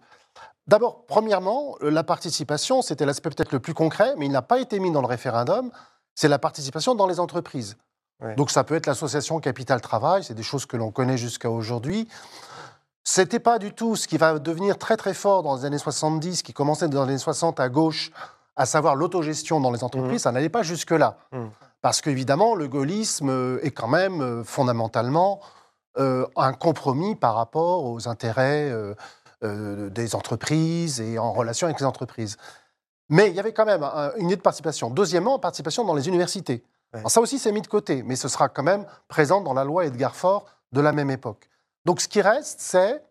D'abord, 0.68 1.06
premièrement, 1.08 1.76
la 1.82 2.04
participation, 2.04 2.82
c'était 2.82 3.06
l'aspect 3.06 3.30
peut-être 3.30 3.52
le 3.52 3.60
plus 3.60 3.74
concret, 3.74 4.16
mais 4.18 4.26
il 4.26 4.32
n'a 4.32 4.42
pas 4.42 4.60
été 4.60 4.80
mis 4.80 4.92
dans 4.92 5.02
le 5.02 5.08
référendum, 5.08 5.70
c'est 6.16 6.28
la 6.28 6.40
participation 6.40 6.96
dans 6.96 7.08
les 7.08 7.20
entreprises. 7.20 7.78
Donc 8.38 8.50
ça 8.50 8.64
peut 8.64 8.76
être 8.76 8.88
l'association 8.88 9.40
Capital 9.40 9.82
Travail, 9.82 10.24
c'est 10.24 10.34
des 10.34 10.42
choses 10.42 10.66
que 10.66 10.78
l'on 10.78 10.90
connaît 10.90 11.18
jusqu'à 11.18 11.50
aujourd'hui. 11.50 12.08
C'était 13.04 13.40
pas 13.40 13.60
du 13.60 13.74
tout 13.74 13.96
ce 13.96 14.08
qui 14.08 14.18
va 14.18 14.40
devenir 14.40 14.78
très 14.78 14.98
très 14.98 15.14
fort 15.14 15.44
dans 15.44 15.58
les 15.58 15.66
années 15.66 15.78
70, 15.78 16.42
qui 16.42 16.54
commençait 16.54 16.88
dans 16.88 17.04
les 17.04 17.10
années 17.10 17.18
60 17.20 17.60
à 17.60 17.70
gauche, 17.70 18.12
à 18.56 18.66
savoir 18.66 18.96
l'autogestion 18.96 19.60
dans 19.60 19.70
les 19.70 19.84
entreprises, 19.84 20.22
mmh. 20.22 20.24
ça 20.24 20.32
n'allait 20.32 20.50
pas 20.50 20.64
jusque-là. 20.64 21.18
Mmh. 21.32 21.46
Parce 21.82 22.02
qu'évidemment, 22.02 22.56
le 22.56 22.68
gaullisme 22.68 23.60
est 23.62 23.72
quand 23.72 23.90
même 23.90 24.22
euh, 24.22 24.44
fondamentalement 24.44 25.40
euh, 26.00 26.26
un 26.36 26.54
compromis 26.54 27.16
par 27.16 27.36
rapport 27.36 27.86
aux 27.86 28.08
intérêts 28.08 28.70
euh, 28.72 28.96
euh, 29.44 29.90
des 29.90 30.16
entreprises 30.16 31.02
et 31.02 31.20
en 31.20 31.34
relation 31.34 31.68
avec 31.68 31.80
les 31.80 31.86
entreprises. 31.86 32.38
Mais 33.10 33.30
il 33.30 33.36
y 33.36 33.40
avait 33.40 33.54
quand 33.54 33.66
même 33.66 33.84
une 34.18 34.28
idée 34.28 34.36
de 34.36 34.42
participation. 34.42 34.90
Deuxièmement, 34.90 35.38
participation 35.38 35.84
dans 35.84 35.94
les 35.94 36.08
universités. 36.08 36.64
ça 37.08 37.22
aussi, 37.22 37.38
c'est 37.38 37.52
mis 37.52 37.62
de 37.62 37.68
côté, 37.68 38.02
mais 38.02 38.16
ce 38.16 38.28
sera 38.28 38.50
quand 38.50 38.64
même 38.64 38.86
présent 39.08 39.42
dans 39.42 39.54
la 39.54 39.64
loi 39.64 39.86
Edgar 39.86 40.16
Faure 40.16 40.46
de 40.72 40.82
la 40.82 40.92
même 40.92 41.12
époque. 41.12 41.50
Donc 41.86 42.02
ce 42.02 42.08
qui 42.08 42.22
reste, 42.22 42.60
c'est 42.60 43.04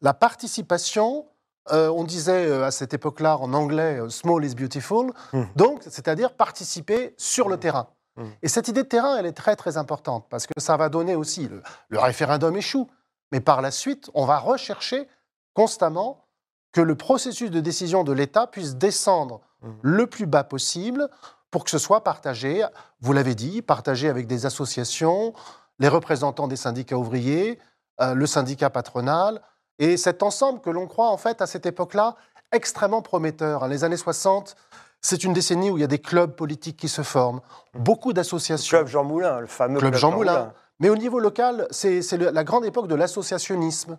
la 0.00 0.14
participation 0.14 1.26
euh, 1.70 1.88
on 1.88 2.02
disait 2.02 2.46
euh, 2.46 2.64
à 2.64 2.70
cette 2.72 2.92
époque-là 2.92 3.38
en 3.38 3.52
anglais 3.54 4.00
small 4.08 4.44
is 4.44 4.54
beautiful, 4.54 5.12
mmh. 5.32 5.42
donc 5.54 5.80
c'est-à-dire 5.82 6.34
participer 6.34 7.14
sur 7.16 7.48
le 7.48 7.56
mmh. 7.56 7.60
terrain. 7.60 7.88
Mmh. 8.16 8.24
Et 8.42 8.48
cette 8.48 8.66
idée 8.66 8.82
de 8.82 8.88
terrain, 8.88 9.16
elle 9.16 9.26
est 9.26 9.32
très 9.32 9.54
très 9.54 9.76
importante 9.76 10.26
parce 10.28 10.46
que 10.46 10.60
ça 10.60 10.76
va 10.76 10.88
donner 10.88 11.14
aussi 11.14 11.48
le 11.88 11.98
référendum 11.98 12.56
échoue, 12.56 12.90
mais 13.30 13.40
par 13.40 13.62
la 13.62 13.70
suite, 13.70 14.10
on 14.14 14.26
va 14.26 14.38
rechercher 14.38 15.06
constamment 15.54 16.24
que 16.72 16.80
le 16.80 16.94
processus 16.94 17.50
de 17.50 17.60
décision 17.60 18.04
de 18.04 18.12
l'État 18.12 18.46
puisse 18.46 18.76
descendre 18.76 19.40
mmh. 19.62 19.68
le 19.82 20.06
plus 20.06 20.26
bas 20.26 20.44
possible 20.44 21.08
pour 21.50 21.64
que 21.64 21.70
ce 21.70 21.78
soit 21.78 22.02
partagé, 22.02 22.64
vous 23.00 23.12
l'avez 23.12 23.34
dit, 23.34 23.60
partagé 23.60 24.08
avec 24.08 24.26
des 24.26 24.46
associations, 24.46 25.34
les 25.78 25.88
représentants 25.88 26.48
des 26.48 26.56
syndicats 26.56 26.96
ouvriers, 26.96 27.58
euh, 28.00 28.14
le 28.14 28.26
syndicat 28.26 28.70
patronal, 28.70 29.42
et 29.78 29.96
cet 29.96 30.22
ensemble 30.22 30.60
que 30.60 30.70
l'on 30.70 30.86
croit 30.86 31.10
en 31.10 31.18
fait 31.18 31.42
à 31.42 31.46
cette 31.46 31.66
époque-là 31.66 32.16
extrêmement 32.52 33.02
prometteur. 33.02 33.68
Les 33.68 33.84
années 33.84 33.96
60, 33.96 34.56
c'est 35.00 35.24
une 35.24 35.32
décennie 35.32 35.70
où 35.70 35.76
il 35.76 35.80
y 35.80 35.84
a 35.84 35.88
des 35.88 35.98
clubs 35.98 36.34
politiques 36.34 36.76
qui 36.76 36.88
se 36.88 37.02
forment, 37.02 37.40
beaucoup 37.74 38.12
d'associations. 38.12 38.78
Le 38.78 38.84
club 38.84 38.92
Jean 38.92 39.04
Moulin, 39.04 39.40
le 39.40 39.46
fameux 39.46 39.78
club, 39.78 39.94
Jean, 39.94 40.12
Moulin. 40.12 40.52
Mais 40.78 40.88
au 40.88 40.96
niveau 40.96 41.18
local, 41.18 41.66
c'est 41.70 42.00
la 42.12 42.44
grande 42.44 42.64
époque 42.64 42.88
de 42.88 42.94
l'associationnisme. 42.94 43.98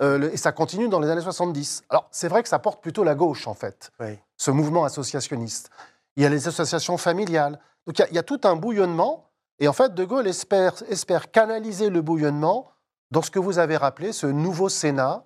Euh, 0.00 0.30
et 0.32 0.36
ça 0.36 0.52
continue 0.52 0.88
dans 0.88 1.00
les 1.00 1.08
années 1.08 1.20
70. 1.20 1.84
Alors, 1.88 2.08
c'est 2.10 2.28
vrai 2.28 2.42
que 2.42 2.48
ça 2.48 2.58
porte 2.58 2.82
plutôt 2.82 3.04
la 3.04 3.14
gauche, 3.14 3.46
en 3.46 3.54
fait, 3.54 3.92
ce 4.36 4.50
mouvement 4.50 4.84
associationniste. 4.84 5.70
Il 6.16 6.22
y 6.22 6.26
a 6.26 6.28
les 6.28 6.48
associations 6.48 6.96
familiales. 6.96 7.58
Donc, 7.86 7.98
il 7.98 8.14
y, 8.14 8.18
a, 8.18 8.22
tout 8.22 8.40
un 8.44 8.56
bouillonnement. 8.56 9.30
Et 9.58 9.68
en 9.68 9.72
fait, 9.72 9.94
De 9.94 10.04
Gaulle 10.04 10.26
espère, 10.26 10.74
espère 10.88 11.30
canaliser 11.30 11.90
le 11.90 12.02
bouillonnement 12.02 12.70
dans 13.10 13.22
ce 13.22 13.30
que 13.30 13.38
vous 13.38 13.58
avez 13.58 13.76
rappelé, 13.76 14.12
ce 14.12 14.26
nouveau 14.26 14.68
Sénat, 14.68 15.24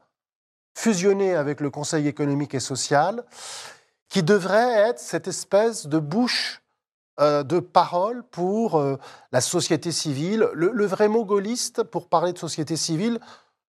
fusionné 0.76 1.34
avec 1.34 1.60
le 1.60 1.70
Conseil 1.70 2.06
économique 2.06 2.54
et 2.54 2.60
social, 2.60 3.24
qui 4.08 4.22
devrait 4.22 4.88
être 4.88 4.98
cette 4.98 5.28
espèce 5.28 5.86
de 5.86 5.98
bouche 5.98 6.62
euh, 7.20 7.42
de 7.42 7.58
parole 7.58 8.22
pour 8.22 8.78
euh, 8.78 8.96
la 9.32 9.40
société 9.40 9.92
civile. 9.92 10.48
Le, 10.52 10.70
le 10.72 10.86
vrai 10.86 11.08
mot 11.08 11.24
gaulliste, 11.24 11.82
pour 11.82 12.08
parler 12.08 12.32
de 12.32 12.38
société 12.38 12.76
civile, 12.76 13.18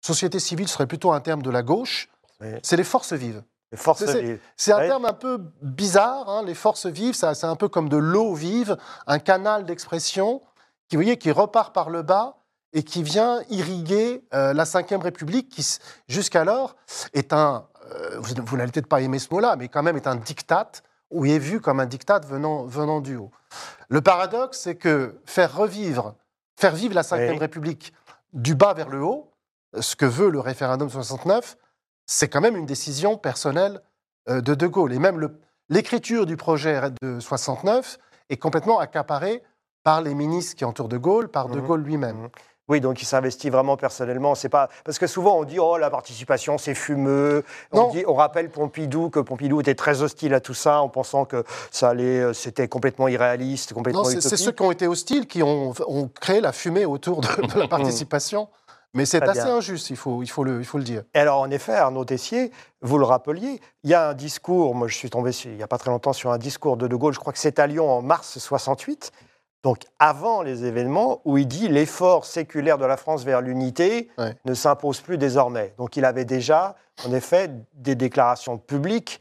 société 0.02 0.40
civile 0.40 0.68
serait 0.68 0.88
plutôt 0.88 1.12
un 1.12 1.20
terme 1.20 1.42
de 1.42 1.50
la 1.50 1.62
gauche, 1.62 2.10
Oui. 2.42 2.48
c'est 2.64 2.78
les 2.78 2.84
forces 2.84 3.14
vives. 3.14 3.44
Les 3.72 3.78
forces 3.78 4.06
C'est- 4.06 4.22
vives. 4.22 4.40
C'est 4.58 4.72
un 4.72 4.80
terme 4.80 5.06
un 5.06 5.14
peu 5.14 5.40
bizarre, 5.62 6.28
hein, 6.30 6.44
les 6.44 6.56
forces 6.56 6.88
vives, 6.88 7.14
ça- 7.14 7.36
c'est 7.36 7.46
un 7.46 7.56
peu 7.56 7.68
comme 7.70 7.88
de 7.90 7.98
l'eau 7.98 8.34
vive, 8.34 8.78
un 9.08 9.20
canal 9.20 9.66
d'expression 9.66 10.42
qui, 10.88 10.96
vous 10.96 11.04
voyez, 11.04 11.18
qui 11.18 11.32
repart 11.32 11.74
par 11.74 11.90
le 11.92 12.02
bas 12.02 12.38
et 12.74 12.84
qui 12.84 13.04
vient 13.04 13.42
irriguer 13.50 14.24
euh, 14.34 14.54
la 14.54 14.64
Ve 14.64 15.02
République, 15.02 15.50
qui 15.50 15.78
jusqu'alors 16.08 16.76
est 17.14 17.32
un, 17.34 17.68
euh, 17.92 18.18
vous, 18.20 18.34
vous 18.46 18.58
n'allez 18.58 18.72
peut-être 18.72 18.88
pas 18.88 19.02
aimer 19.02 19.20
ce 19.20 19.28
mot-là, 19.32 19.56
mais 19.56 19.68
quand 19.68 19.84
même 19.84 19.98
est 19.98 20.08
un 20.08 20.16
diktat, 20.16 20.72
ou 21.12 21.26
est 21.26 21.40
vu 21.40 21.60
comme 21.62 21.80
un 21.80 21.86
diktat 21.88 22.20
venant, 22.20 22.66
venant 22.66 23.02
du 23.02 23.16
haut. 23.18 23.32
Le 23.88 24.02
paradoxe, 24.02 24.60
c'est 24.62 24.76
que 24.76 25.20
faire 25.26 25.56
revivre, 25.56 26.14
faire 26.56 26.76
vivre 26.76 26.94
la 26.96 27.02
Ve 27.02 27.32
Oui. 27.32 27.38
République 27.38 27.94
du 28.34 28.54
bas 28.56 28.74
vers 28.76 28.90
le 28.90 29.02
haut, 29.04 29.29
ce 29.80 29.96
que 29.96 30.06
veut 30.06 30.30
le 30.30 30.40
référendum 30.40 30.90
69, 30.90 31.58
c'est 32.06 32.28
quand 32.28 32.42
même 32.42 32.56
une 32.56 32.66
décision 32.66 33.18
personnelle 33.18 33.82
euh, 34.30 34.42
de 34.42 34.56
De 34.56 34.68
Gaulle. 34.68 34.94
Et 34.94 35.00
même 35.00 35.30
l'écriture 35.70 36.26
du 36.26 36.38
projet 36.38 36.80
de 37.02 37.20
69 37.20 37.98
est 38.30 38.38
complètement 38.38 38.80
accaparée 38.80 39.44
par 39.84 40.02
les 40.02 40.14
ministres 40.16 40.56
qui 40.56 40.66
entourent 40.66 40.90
De 40.90 40.98
Gaulle, 40.98 41.30
par 41.30 41.48
De 41.50 41.60
Mhm. 41.60 41.66
Gaulle 41.68 41.82
lui-même. 41.84 42.18
Mhm. 42.18 42.30
Oui, 42.68 42.82
donc 42.82 43.02
il 43.02 43.06
s'investit 43.06 43.50
vraiment 43.50 43.78
personnellement. 43.78 44.36
C'est 44.36 44.48
pas 44.50 44.70
parce 44.86 45.00
que 45.00 45.08
souvent 45.08 45.38
on 45.40 45.44
dit 45.44 45.58
oh 45.58 45.78
la 45.78 45.90
participation 45.90 46.60
c'est 46.60 46.76
fumeux. 46.76 47.44
On, 47.72 47.78
Non. 47.78 47.90
dit, 47.90 48.04
on 48.08 48.14
rappelle 48.14 48.52
Pompidou 48.52 49.10
que 49.10 49.20
Pompidou 49.20 49.60
était 49.62 49.74
très 49.74 50.04
hostile 50.04 50.36
à 50.36 50.40
tout 50.40 50.54
ça 50.54 50.80
en 50.82 50.88
pensant 50.88 51.26
que 51.26 51.44
ça 51.72 51.90
allait, 51.90 52.20
euh, 52.22 52.34
c'était 52.34 52.68
complètement 52.68 53.08
irréaliste, 53.08 53.74
complètement 53.74 54.04
Non, 54.04 54.10
c'est 54.10 54.38
ceux 54.38 54.52
qui 54.52 54.62
ont 54.62 54.70
été 54.72 54.86
hostiles 54.86 55.26
qui 55.26 55.42
ont, 55.42 55.74
ont 55.88 56.10
créé 56.10 56.42
la 56.42 56.52
fumée 56.52 56.86
autour 56.86 57.22
de, 57.22 57.28
de 57.54 57.60
la 57.60 57.68
participation. 57.68 58.50
Mais 58.94 59.06
c'est 59.06 59.22
assez 59.22 59.44
bien. 59.44 59.58
injuste, 59.58 59.90
il 59.92 59.96
faut, 59.96 60.24
il, 60.24 60.28
faut 60.28 60.44
le, 60.44 60.60
il 60.60 60.66
faut 60.66 60.78
le 60.80 60.84
dire. 60.84 61.04
Et 61.14 61.20
alors, 61.20 61.40
en 61.42 61.52
effet, 61.52 61.74
Arnaud 61.76 62.06
Tessier, 62.06 62.52
vous 62.82 62.98
le 62.98 63.06
rappeliez, 63.06 63.62
il 63.84 63.90
y 63.90 63.94
a 63.94 64.10
un 64.10 64.14
discours, 64.14 64.74
moi 64.74 64.88
je 64.88 64.96
suis 64.96 65.10
tombé 65.10 65.32
il 65.46 65.52
n'y 65.56 65.64
a 65.64 65.68
pas 65.68 65.78
très 65.78 65.92
longtemps 65.92 66.14
sur 66.14 66.32
un 66.32 66.38
discours 66.40 66.76
de 66.78 66.88
De 66.88 66.96
Gaulle, 66.96 67.14
je 67.14 67.20
crois 67.20 67.34
que 67.34 67.40
c'est 67.40 67.60
à 67.60 67.68
Lyon 67.68 67.90
en 67.90 68.02
mars 68.02 68.40
68, 68.40 69.12
donc 69.62 69.84
avant 70.00 70.42
les 70.42 70.66
événements, 70.66 71.22
où 71.26 71.38
il 71.38 71.48
dit 71.48 71.68
l'effort 71.68 72.26
séculaire 72.26 72.78
de 72.78 72.86
la 72.86 72.98
France 72.98 73.24
vers 73.24 73.42
l'unité 73.42 74.10
Ouais. 74.18 74.36
ne 74.46 74.54
s'impose 74.54 75.02
plus 75.02 75.18
désormais. 75.18 75.74
Donc 75.78 75.96
il 75.98 76.06
avait 76.06 76.26
déjà, 76.26 76.76
en 77.06 77.14
effet, 77.14 77.52
des 77.74 77.96
déclarations 77.96 78.58
publiques 78.58 79.20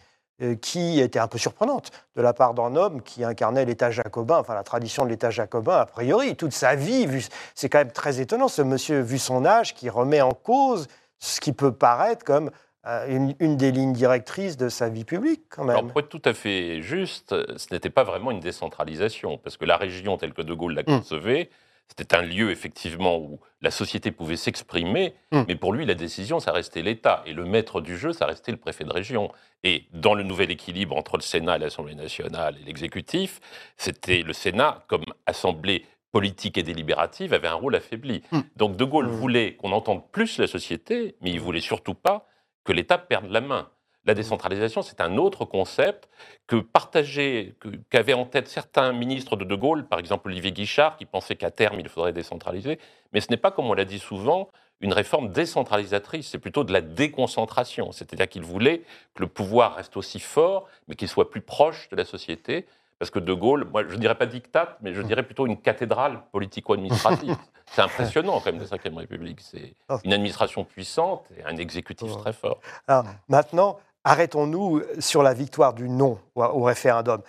qui 0.62 1.00
étaient 1.00 1.18
un 1.18 1.26
peu 1.28 1.38
surprenantes 1.38 1.90
de 2.16 2.22
la 2.22 2.32
part 2.32 2.54
d'un 2.54 2.76
homme 2.76 3.02
qui 3.02 3.24
incarnait 3.24 3.64
l'État 3.64 3.90
jacobin, 3.90 4.38
enfin 4.38 4.54
la 4.54 4.62
tradition 4.62 5.04
de 5.04 5.10
l'État 5.10 5.30
jacobin 5.30 5.76
a 5.78 5.86
priori, 5.86 6.36
toute 6.36 6.52
sa 6.52 6.74
vie. 6.74 7.06
C'est 7.54 7.68
quand 7.68 7.78
même 7.78 7.90
très 7.92 8.20
étonnant, 8.20 8.48
ce 8.48 8.62
monsieur, 8.62 9.00
vu 9.00 9.18
son 9.18 9.44
âge, 9.44 9.74
qui 9.74 9.90
remet 9.90 10.20
en 10.20 10.32
cause 10.32 10.86
ce 11.18 11.40
qui 11.40 11.52
peut 11.52 11.72
paraître 11.72 12.24
comme 12.24 12.50
euh, 12.86 13.06
une, 13.08 13.34
une 13.40 13.56
des 13.56 13.72
lignes 13.72 13.92
directrices 13.92 14.56
de 14.56 14.68
sa 14.68 14.88
vie 14.88 15.04
publique, 15.04 15.42
quand 15.50 15.64
même. 15.64 15.76
Alors, 15.76 15.88
pour 15.90 15.98
être 16.00 16.08
tout 16.08 16.22
à 16.24 16.32
fait 16.32 16.80
juste, 16.80 17.34
ce 17.56 17.74
n'était 17.74 17.90
pas 17.90 18.04
vraiment 18.04 18.30
une 18.30 18.38
décentralisation, 18.40 19.38
parce 19.38 19.56
que 19.56 19.64
la 19.64 19.76
région 19.76 20.16
telle 20.16 20.32
que 20.32 20.42
De 20.42 20.54
Gaulle 20.54 20.74
la 20.74 20.82
Mm. 20.82 20.98
concevait, 21.00 21.50
c'était 21.88 22.14
un 22.16 22.22
lieu 22.22 22.50
effectivement 22.50 23.16
où 23.18 23.40
la 23.60 23.70
société 23.70 24.10
pouvait 24.12 24.36
s'exprimer, 24.36 25.14
Mm. 25.32 25.42
mais 25.48 25.56
pour 25.56 25.72
lui, 25.72 25.84
la 25.86 25.94
décision, 25.94 26.38
ça 26.40 26.52
restait 26.52 26.82
l'État, 26.82 27.22
et 27.26 27.32
le 27.32 27.44
maître 27.44 27.80
du 27.80 27.98
jeu, 27.98 28.12
ça 28.12 28.26
restait 28.26 28.52
le 28.52 28.58
préfet 28.58 28.84
de 28.84 28.92
région. 28.92 29.32
Et 29.64 29.84
dans 29.92 30.14
le 30.14 30.22
nouvel 30.22 30.50
équilibre 30.50 30.96
entre 30.96 31.16
le 31.16 31.22
Sénat 31.22 31.56
et 31.56 31.58
l'Assemblée 31.58 31.94
nationale 31.96 32.56
et 32.60 32.64
l'exécutif, 32.64 33.40
c'était 33.76 34.22
le 34.22 34.32
Sénat, 34.32 34.84
comme 34.86 35.04
assemblée 35.26 35.84
politique 36.12 36.56
et 36.56 36.62
délibérative, 36.62 37.34
avait 37.34 37.48
un 37.48 37.54
rôle 37.54 37.74
affaibli. 37.74 38.22
Mm. 38.32 38.40
Donc 38.56 38.76
De 38.76 38.84
Gaulle 38.84 39.06
Mm. 39.08 39.10
voulait 39.10 39.54
qu'on 39.56 39.72
entende 39.72 40.02
plus 40.12 40.38
la 40.38 40.46
société, 40.46 41.16
mais 41.20 41.30
il 41.30 41.40
voulait 41.40 41.60
surtout 41.60 41.94
pas 41.94 42.26
que 42.64 42.72
l'État 42.72 42.98
perde 42.98 43.30
la 43.30 43.40
main. 43.40 43.68
La 44.08 44.14
décentralisation, 44.14 44.80
c'est 44.80 45.02
un 45.02 45.18
autre 45.18 45.44
concept 45.44 46.08
que 46.46 46.56
que- 46.56 47.76
qu'avaient 47.90 48.14
en 48.14 48.24
tête 48.24 48.48
certains 48.48 48.90
ministres 48.94 49.36
de 49.36 49.44
De 49.44 49.54
Gaulle, 49.54 49.86
par 49.86 49.98
exemple 49.98 50.28
Olivier 50.28 50.50
Guichard, 50.50 50.96
qui 50.96 51.04
pensait 51.04 51.36
qu'à 51.36 51.50
terme, 51.50 51.78
il 51.78 51.90
faudrait 51.90 52.14
décentraliser. 52.14 52.78
Mais 53.12 53.20
ce 53.20 53.28
n'est 53.28 53.36
pas, 53.36 53.50
comme 53.50 53.66
on 53.66 53.74
l'a 53.74 53.84
dit 53.84 53.98
souvent, 53.98 54.48
une 54.80 54.94
réforme 54.94 55.28
décentralisatrice, 55.28 56.26
c'est 56.30 56.38
plutôt 56.38 56.64
de 56.64 56.72
la 56.72 56.80
déconcentration. 56.80 57.92
C'est-à-dire 57.92 58.30
qu'il 58.30 58.44
voulait 58.44 58.78
que 59.12 59.20
le 59.20 59.26
pouvoir 59.26 59.74
reste 59.74 59.98
aussi 59.98 60.20
fort, 60.20 60.68
mais 60.86 60.94
qu'il 60.94 61.08
soit 61.08 61.30
plus 61.30 61.42
proche 61.42 61.90
de 61.90 61.96
la 61.96 62.06
société. 62.06 62.64
Parce 62.98 63.10
que 63.10 63.18
De 63.18 63.34
Gaulle, 63.34 63.66
moi, 63.70 63.82
je 63.86 63.94
ne 63.94 64.00
dirais 64.00 64.16
pas 64.16 64.26
dictate, 64.26 64.78
mais 64.80 64.94
je 64.94 65.02
dirais 65.02 65.22
plutôt 65.22 65.46
une 65.46 65.60
cathédrale 65.60 66.22
politico-administrative. 66.32 67.36
c'est 67.66 67.82
impressionnant, 67.82 68.40
quand 68.40 68.52
même, 68.52 68.60
la 68.60 68.90
Ve 68.90 68.96
République. 68.96 69.40
C'est 69.40 69.74
une 70.02 70.12
administration 70.14 70.64
puissante 70.64 71.26
et 71.36 71.44
un 71.44 71.56
exécutif 71.58 72.16
très 72.16 72.32
fort. 72.32 72.58
Alors, 72.88 73.04
maintenant, 73.28 73.78
arrêtons-nous 74.08 74.82
sur 74.98 75.22
la 75.22 75.34
victoire 75.34 75.74
du 75.74 75.88
non 75.88 76.18
au, 76.34 76.62
référendum. 76.62 77.20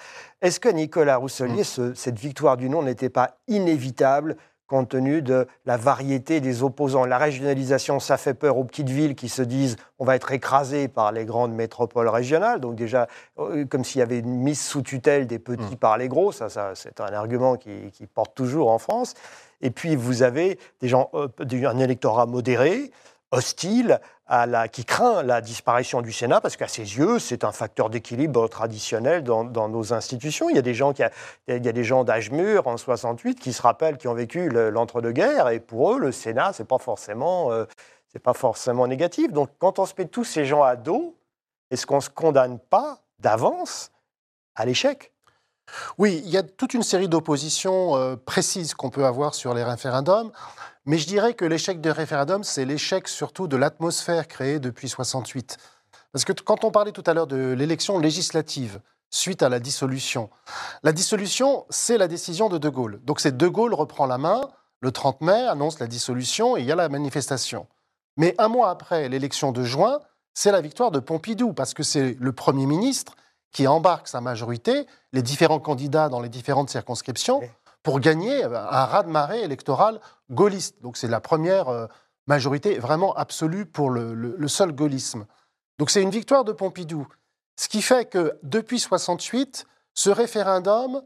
Est-ce 0.42 0.60
que 0.60 0.70
Nicolas 0.70 1.18
Rousselier, 1.18 1.64
ce- 1.64 1.94
cette 1.94 2.18
victoire 2.18 2.56
du 2.58 2.70
non 2.70 2.84
n'était 2.84 3.10
pas 3.10 3.38
inévitable 3.48 4.38
compte 4.68 4.90
tenu 4.90 5.22
de 5.22 5.48
la 5.66 5.76
variété 5.78 6.40
des 6.40 6.64
opposants? 6.64 7.04
La 7.04 7.18
régionalisation, 7.18 8.00
ça 8.00 8.18
fait 8.18 8.34
peur 8.34 8.58
aux 8.58 8.64
petites 8.64 8.90
villes 8.90 9.16
qui 9.16 9.28
se 9.28 9.42
disent 9.42 9.76
on 9.98 10.06
va 10.06 10.16
être 10.16 10.32
écrasé 10.32 10.88
par 10.88 11.12
les 11.12 11.26
grandes 11.26 11.54
métropoles 11.54 12.08
régionales. 12.08 12.62
Donc 12.62 12.76
déjà, 12.76 13.08
euh, 13.40 13.66
comme 13.66 13.84
s'il 13.84 14.00
y 14.00 14.02
avait 14.04 14.20
une 14.20 14.38
mise 14.38 14.62
sous 14.62 14.82
tutelle 14.82 15.28
des 15.28 15.40
petits 15.40 15.76
par 15.76 15.98
les 15.98 16.08
gros, 16.08 16.32
ça, 16.32 16.48
ça 16.50 16.72
c'est 16.76 17.02
un 17.02 17.12
argument 17.14 17.58
qui, 17.58 17.92
qui 17.92 18.06
porte 18.08 18.36
toujours 18.36 18.70
en 18.70 18.78
France. 18.80 19.16
Et 19.62 19.72
puis 19.72 19.98
vous 19.98 20.24
avez 20.24 20.58
des 20.80 20.88
gens, 20.88 21.10
euh, 21.14 21.28
un 21.66 21.80
électorat 21.80 22.26
modéré, 22.26 22.92
hostile, 23.32 24.00
à 24.30 24.46
la, 24.46 24.68
qui 24.68 24.86
craint 24.86 25.24
la 25.24 25.42
disparition 25.42 26.02
du 26.02 26.12
Sénat, 26.12 26.40
parce 26.40 26.56
qu'à 26.56 26.68
ses 26.68 26.84
yeux, 26.98 27.18
c'est 27.18 27.44
un 27.44 27.52
facteur 27.52 27.90
d'équilibre 27.90 28.48
traditionnel 28.48 29.24
dans, 29.24 29.44
nos 29.44 29.92
institutions. 29.92 30.50
Il 30.52 30.56
y 30.56 30.60
a 30.60 30.62
des 30.62 30.76
gens, 30.76 30.94
gens 31.84 32.04
d'âge 32.04 32.30
mûr 32.30 32.68
en 32.68 32.78
68 32.78 33.40
qui 33.40 33.54
se 33.54 33.62
rappellent, 33.64 33.98
qui 33.98 34.08
ont 34.08 34.14
vécu 34.14 34.48
le- 34.48 34.70
l'entre-deux-guerres, 34.70 35.50
et 35.50 35.60
pour 35.60 35.94
eux, 35.94 36.00
le 36.00 36.12
Sénat, 36.12 36.54
c'est 36.54 36.68
pas 36.68 36.78
forcément, 36.78 37.52
euh, 37.52 37.66
pas 38.24 38.34
forcément 38.34 38.86
négatif. 38.86 39.34
Donc, 39.34 39.50
quand 39.58 39.80
on 39.80 39.88
se 39.88 39.96
met 39.98 40.06
tous 40.06 40.24
ces 40.26 40.46
gens 40.46 40.62
à 40.62 40.76
dos, 40.76 41.18
est-ce 41.72 41.88
qu'on 41.88 42.02
se 42.02 42.12
condamne 42.12 42.60
pas 42.60 43.00
d'avance 43.18 43.92
à 44.54 44.66
l'échec? 44.66 45.12
Oui, 45.98 46.22
il 46.26 46.30
y 46.30 46.38
a 46.38 46.44
toute 46.44 46.74
une 46.74 46.84
série 46.84 47.08
d'oppositions 47.08 47.96
euh, 47.96 48.16
précises 48.16 48.74
qu'on 48.74 48.90
peut 48.90 49.06
avoir 49.06 49.36
sur 49.36 49.54
les 49.54 49.64
référendums, 49.64 50.32
mais 50.86 50.98
je 50.98 51.08
dirais 51.08 51.34
que 51.34 51.46
l'échec 51.46 51.82
des 51.82 51.92
référendums, 51.92 52.44
c'est 52.44 52.66
l'échec 52.66 53.08
surtout 53.08 53.48
de 53.48 53.58
l'atmosphère 53.58 54.28
créée 54.28 54.60
depuis 54.60 54.90
68. 54.90 55.58
Parce 56.12 56.26
que 56.26 56.34
quand 56.34 56.64
on 56.64 56.72
parlait 56.72 56.92
tout 56.92 57.04
à 57.06 57.14
l'heure 57.14 57.28
de 57.28 57.54
l'élection 57.54 58.00
législative 58.00 58.80
suite 59.12 59.44
à 59.44 59.50
la 59.50 59.60
dissolution, 59.60 60.30
la 60.84 60.92
dissolution, 60.92 61.66
c'est 61.70 61.98
la 61.98 62.08
décision 62.08 62.50
de 62.50 62.58
De 62.58 62.70
Gaulle. 62.70 63.00
Donc 63.04 63.20
c'est 63.20 63.36
De 63.36 63.48
Gaulle 63.48 63.74
reprend 63.74 64.06
la 64.06 64.18
main, 64.18 64.42
le 64.82 64.92
30 64.92 65.22
mai, 65.22 65.48
annonce 65.48 65.80
la 65.80 65.88
dissolution 65.88 66.58
et 66.58 66.62
il 66.62 66.66
y 66.66 66.72
a 66.72 66.76
la 66.76 66.90
manifestation. 66.90 67.68
Mais 68.18 68.36
un 68.38 68.48
mois 68.48 68.70
après 68.70 69.10
l'élection 69.10 69.52
de 69.52 69.64
juin, 69.64 70.00
c'est 70.34 70.52
la 70.52 70.62
victoire 70.62 70.92
de 70.92 71.00
Pompidou, 71.00 71.54
parce 71.54 71.74
que 71.74 71.84
c'est 71.84 72.16
le 72.20 72.32
Premier 72.32 72.66
ministre 72.66 73.16
qui 73.52 73.68
embarque 73.68 74.08
sa 74.08 74.22
majorité, 74.22 74.86
les 75.14 75.22
différents 75.22 75.60
candidats 75.60 76.10
dans 76.10 76.20
les 76.20 76.30
différentes 76.30 76.70
circonscriptions, 76.70 77.42
pour 77.84 78.00
gagner 78.00 78.44
euh, 78.44 78.50
un 78.56 78.86
raz-de-marée 78.86 79.42
électoral 79.42 80.00
gaulliste. 80.30 80.82
Donc 80.82 80.98
c'est 80.98 81.08
la 81.08 81.20
première 81.22 81.70
euh, 81.70 81.88
majorité 82.28 82.78
vraiment 82.78 83.14
absolue 83.16 83.66
pour 83.66 83.90
le, 83.90 84.14
le- 84.14 84.36
le 84.38 84.48
seul 84.48 84.72
gaullisme. 84.74 85.26
Donc 85.80 85.90
c'est 85.90 86.02
une 86.02 86.10
victoire 86.12 86.44
de 86.44 86.52
Pompidou. 86.52 87.08
Ce 87.56 87.68
qui 87.68 87.82
fait 87.82 88.06
que 88.06 88.38
depuis 88.44 88.80
68, 88.80 89.66
ce 89.94 90.10
référendum, 90.10 91.02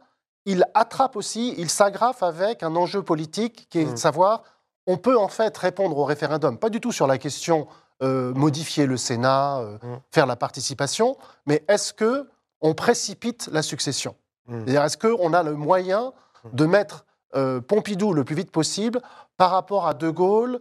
il 0.46 0.66
attrape 0.74 1.16
aussi, 1.16 1.54
il 1.58 1.70
s'agrafe 1.70 2.22
avec 2.24 2.64
un 2.64 2.76
enjeu 2.76 3.02
politique 3.04 3.68
qui 3.70 3.80
est 3.80 3.86
Mm. 3.86 3.92
de 3.94 3.96
savoir, 3.98 4.44
on 4.88 4.98
peut 4.98 5.18
en 5.18 5.30
fait 5.30 5.58
répondre 5.58 5.98
au 5.98 6.04
référendum, 6.04 6.58
pas 6.58 6.70
du 6.70 6.82
tout 6.82 6.92
sur 6.92 7.08
la 7.08 7.18
question 7.18 7.68
euh, 8.02 8.34
modifier 8.34 8.86
le 8.86 8.98
Sénat, 8.98 9.60
euh, 9.60 9.78
Mm. 9.82 10.00
faire 10.12 10.26
la 10.26 10.36
participation, 10.36 11.18
mais 11.46 11.64
est-ce 11.70 11.94
que 11.94 12.28
on 12.64 12.74
précipite 12.74 13.50
la 13.52 13.62
succession 13.62 14.16
Mm. 14.48 14.54
C'est-à-dire, 14.54 14.84
est-ce 14.84 14.98
qu'on 14.98 15.34
a 15.34 15.44
le 15.44 15.54
moyen 15.54 16.14
de 16.52 16.66
mettre 16.66 17.06
euh, 17.36 17.62
Pompidou 17.62 18.14
le 18.14 18.24
plus 18.24 18.36
vite 18.36 18.52
possible 18.52 19.02
par 19.38 19.52
rapport 19.52 19.88
à 19.88 19.94
De 19.94 20.10
Gaulle, 20.10 20.60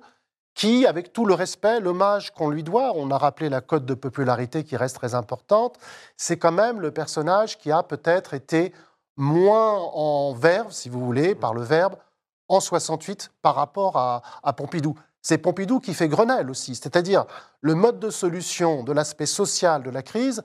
qui, 0.54 0.86
avec 0.86 1.12
tout 1.12 1.24
le 1.24 1.34
respect, 1.34 1.80
l'hommage 1.80 2.30
qu'on 2.32 2.50
lui 2.50 2.62
doit, 2.62 2.92
on 2.94 3.10
a 3.10 3.18
rappelé 3.18 3.48
la 3.48 3.60
cote 3.60 3.86
de 3.86 3.94
popularité 3.94 4.64
qui 4.64 4.76
reste 4.76 4.96
très 4.96 5.14
importante, 5.14 5.78
c'est 6.16 6.36
quand 6.36 6.52
même 6.52 6.80
le 6.80 6.90
personnage 6.90 7.58
qui 7.58 7.70
a 7.70 7.82
peut-être 7.82 8.34
été 8.34 8.72
moins 9.16 9.78
en 9.78 10.34
verve, 10.34 10.70
si 10.70 10.88
vous 10.88 11.04
voulez, 11.04 11.34
par 11.34 11.54
le 11.54 11.62
verbe, 11.62 11.96
en 12.48 12.60
68 12.60 13.30
par 13.40 13.54
rapport 13.54 13.96
à, 13.96 14.22
à 14.42 14.52
Pompidou. 14.52 14.94
C'est 15.22 15.38
Pompidou 15.38 15.80
qui 15.80 15.94
fait 15.94 16.08
Grenelle 16.08 16.50
aussi, 16.50 16.74
c'est-à-dire 16.74 17.24
le 17.60 17.74
mode 17.74 17.98
de 17.98 18.10
solution 18.10 18.82
de 18.82 18.92
l'aspect 18.92 19.26
social 19.26 19.82
de 19.82 19.90
la 19.90 20.02
crise 20.02 20.42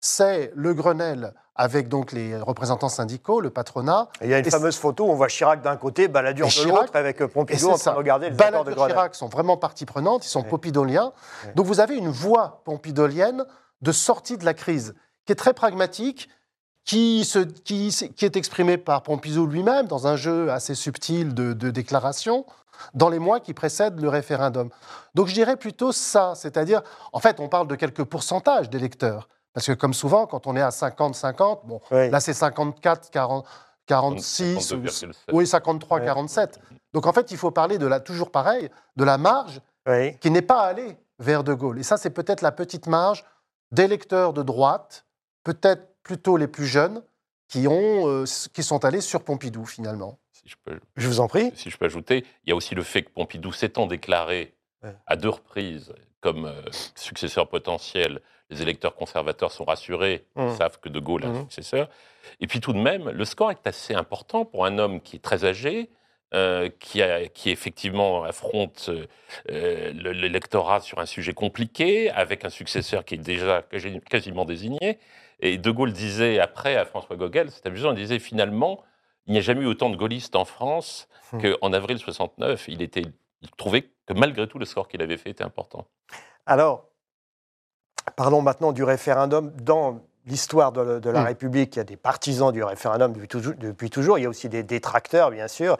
c'est 0.00 0.52
le 0.54 0.74
Grenelle 0.74 1.34
avec 1.56 1.88
donc 1.88 2.12
les 2.12 2.36
représentants 2.38 2.88
syndicaux, 2.88 3.40
le 3.40 3.50
patronat. 3.50 4.08
Et 4.22 4.24
il 4.24 4.30
y 4.30 4.34
a 4.34 4.38
une 4.38 4.46
Et 4.46 4.50
fameuse 4.50 4.76
photo 4.78 5.04
où 5.04 5.10
on 5.10 5.14
voit 5.14 5.28
Chirac 5.28 5.60
d'un 5.60 5.76
côté, 5.76 6.08
Balladur 6.08 6.46
de 6.46 6.50
Chirac- 6.50 6.68
l'autre, 6.80 6.96
avec 6.96 7.20
Et 7.20 7.28
Pompidou 7.28 7.68
en 7.70 7.76
train 7.76 7.92
de 7.92 7.96
regarder 7.98 8.26
les 8.26 8.32
de 8.32 8.36
Balladur 8.38 8.74
Grenelle. 8.74 8.94
Chirac 8.94 9.14
sont 9.14 9.28
vraiment 9.28 9.58
partie 9.58 9.84
prenante, 9.84 10.24
ils 10.24 10.28
sont 10.30 10.42
Ouais. 10.42 10.48
pompidoliens. 10.48 11.12
Ouais. 11.44 11.52
Donc 11.54 11.66
vous 11.66 11.80
avez 11.80 11.96
une 11.96 12.08
voie 12.08 12.62
pompidolienne 12.64 13.44
de 13.82 13.92
sortie 13.92 14.38
de 14.38 14.44
la 14.46 14.54
crise 14.54 14.94
qui 15.26 15.32
est 15.32 15.36
très 15.36 15.52
pragmatique, 15.52 16.30
qui, 16.86 17.26
se, 17.26 17.40
qui, 17.40 17.94
qui 18.16 18.24
est 18.24 18.36
exprimée 18.36 18.78
par 18.78 19.02
Pompidou 19.02 19.46
lui-même 19.46 19.86
dans 19.86 20.06
un 20.06 20.16
jeu 20.16 20.50
assez 20.50 20.74
subtil 20.74 21.34
de, 21.34 21.52
de 21.52 21.70
déclarations 21.70 22.46
dans 22.94 23.10
les 23.10 23.18
mois 23.18 23.38
qui 23.38 23.52
précèdent 23.52 24.00
le 24.00 24.08
référendum. 24.08 24.70
Donc 25.14 25.26
je 25.26 25.34
dirais 25.34 25.56
plutôt 25.56 25.92
ça, 25.92 26.32
c'est-à-dire, 26.34 26.80
en 27.12 27.20
fait, 27.20 27.38
on 27.38 27.48
parle 27.48 27.66
de 27.68 27.74
quelques 27.74 28.04
pourcentages 28.04 28.70
d'électeurs. 28.70 29.28
Parce 29.52 29.66
que 29.66 29.72
comme 29.72 29.94
souvent, 29.94 30.26
quand 30.26 30.46
on 30.46 30.56
est 30.56 30.60
à 30.60 30.70
50-50, 30.70 31.66
bon, 31.66 31.80
Oui. 31.90 32.08
là 32.10 32.20
c'est 32.20 32.34
54, 32.34 33.10
40, 33.10 33.44
46, 33.86 34.56
ou- 34.56 34.60
52,7. 34.86 35.16
oui, 35.32 35.46
53, 35.46 35.98
Ouais. 35.98 36.04
47. 36.04 36.60
Donc 36.92 37.06
en 37.06 37.12
fait, 37.12 37.30
il 37.30 37.36
faut 37.36 37.50
parler 37.50 37.78
de 37.78 37.86
la, 37.86 38.00
toujours 38.00 38.30
pareil, 38.30 38.68
de 38.96 39.04
la 39.04 39.18
marge 39.18 39.60
Oui. 39.88 40.16
qui 40.18 40.30
n'est 40.30 40.42
pas 40.42 40.60
allée 40.62 40.96
vers 41.18 41.42
De 41.44 41.54
Gaulle. 41.54 41.78
Et 41.78 41.82
ça, 41.82 41.96
c'est 41.96 42.10
peut-être 42.10 42.40
la 42.42 42.52
petite 42.52 42.86
marge 42.86 43.24
d'électeurs 43.72 44.32
de 44.32 44.42
droite, 44.42 45.04
peut-être 45.44 45.82
plutôt 46.02 46.36
les 46.36 46.48
plus 46.48 46.66
jeunes, 46.66 47.02
qui, 47.48 47.66
ont, 47.66 48.08
euh, 48.08 48.24
qui 48.54 48.62
sont 48.62 48.84
allés 48.84 49.00
sur 49.00 49.24
Pompidou 49.24 49.64
finalement. 49.66 50.18
Si 50.32 50.48
je 50.48 50.56
peux 50.64 50.78
Je 50.96 51.08
vous 51.08 51.18
en 51.20 51.26
prie. 51.26 51.50
si 51.56 51.68
je 51.68 51.76
peux 51.76 51.84
ajouter, 51.86 52.24
il 52.44 52.50
y 52.50 52.52
a 52.52 52.56
aussi 52.56 52.74
le 52.76 52.82
fait 52.84 53.02
que 53.02 53.10
Pompidou 53.10 53.52
s'étant 53.52 53.86
déclaré 53.86 54.54
à 55.06 55.16
deux 55.16 55.28
reprises 55.28 55.92
comme 56.20 56.46
euh, 56.46 56.62
successeur 56.94 57.48
potentiel, 57.48 58.20
les 58.50 58.62
électeurs 58.62 58.94
conservateurs 58.94 59.52
sont 59.52 59.64
rassurés, 59.64 60.24
ils 60.36 60.42
Mhm. 60.42 60.56
savent 60.56 60.78
que 60.80 60.88
De 60.88 60.98
Gaulle 61.00 61.24
est 61.24 61.28
un 61.28 61.32
Mhm. 61.32 61.40
successeur. 61.42 61.88
Et 62.40 62.46
puis 62.46 62.60
tout 62.60 62.72
de 62.72 62.78
même, 62.78 63.08
le 63.10 63.24
score 63.24 63.50
est 63.50 63.66
assez 63.66 63.94
important 63.94 64.44
pour 64.44 64.64
un 64.66 64.78
homme 64.78 65.00
qui 65.00 65.16
est 65.16 65.20
très 65.20 65.44
âgé, 65.44 65.90
euh, 66.32 66.68
qui, 66.78 67.02
a- 67.02 67.26
qui 67.26 67.50
effectivement 67.50 68.22
affronte 68.24 68.90
euh, 69.50 69.92
le- 69.92 70.12
l'électorat 70.12 70.80
sur 70.80 70.98
un 71.00 71.06
sujet 71.06 71.32
compliqué, 71.34 72.10
avec 72.10 72.44
un 72.44 72.50
successeur 72.50 73.04
qui 73.04 73.14
est 73.14 73.18
déjà 73.18 73.62
quasi- 73.62 74.00
quasiment 74.08 74.44
désigné. 74.44 74.98
Et 75.40 75.58
De 75.58 75.70
Gaulle 75.70 75.92
disait 75.92 76.38
après 76.38 76.76
à 76.76 76.84
François 76.84 77.16
Gogel, 77.16 77.50
c'est 77.50 77.66
amusant, 77.66 77.90
il 77.92 77.96
disait 77.96 78.18
finalement, 78.18 78.82
il 79.26 79.32
n'y 79.32 79.38
a 79.38 79.42
jamais 79.42 79.62
eu 79.62 79.66
autant 79.66 79.90
de 79.90 79.96
gaullistes 79.96 80.36
en 80.36 80.44
France 80.44 81.08
Hmm. 81.32 81.40
qu'en 81.40 81.72
avril 81.72 81.98
69. 81.98 82.66
Il, 82.68 82.82
était, 82.82 83.02
il 83.42 83.50
trouvait 83.52 83.82
que 84.06 84.12
malgré 84.12 84.46
tout, 84.48 84.58
le 84.58 84.64
score 84.66 84.86
qu'il 84.88 85.02
avait 85.02 85.16
fait 85.16 85.30
était 85.30 85.44
important. 85.44 85.86
Alors, 86.46 86.86
parlons 88.16 88.42
maintenant 88.42 88.72
du 88.72 88.82
référendum. 88.84 89.50
Dans 89.62 90.00
l'histoire 90.26 90.72
de, 90.72 90.98
de 90.98 91.10
la 91.10 91.22
Mm. 91.22 91.26
République, 91.26 91.76
il 91.76 91.78
y 91.78 91.82
a 91.82 91.84
des 91.84 91.96
partisans 91.96 92.52
du 92.52 92.62
référendum 92.62 93.12
depuis 93.12 93.28
toujours, 93.28 93.54
depuis 93.58 93.90
toujours. 93.90 94.18
Il 94.18 94.22
y 94.22 94.26
a 94.26 94.28
aussi 94.28 94.48
des 94.48 94.62
détracteurs, 94.62 95.30
bien 95.30 95.48
sûr, 95.48 95.76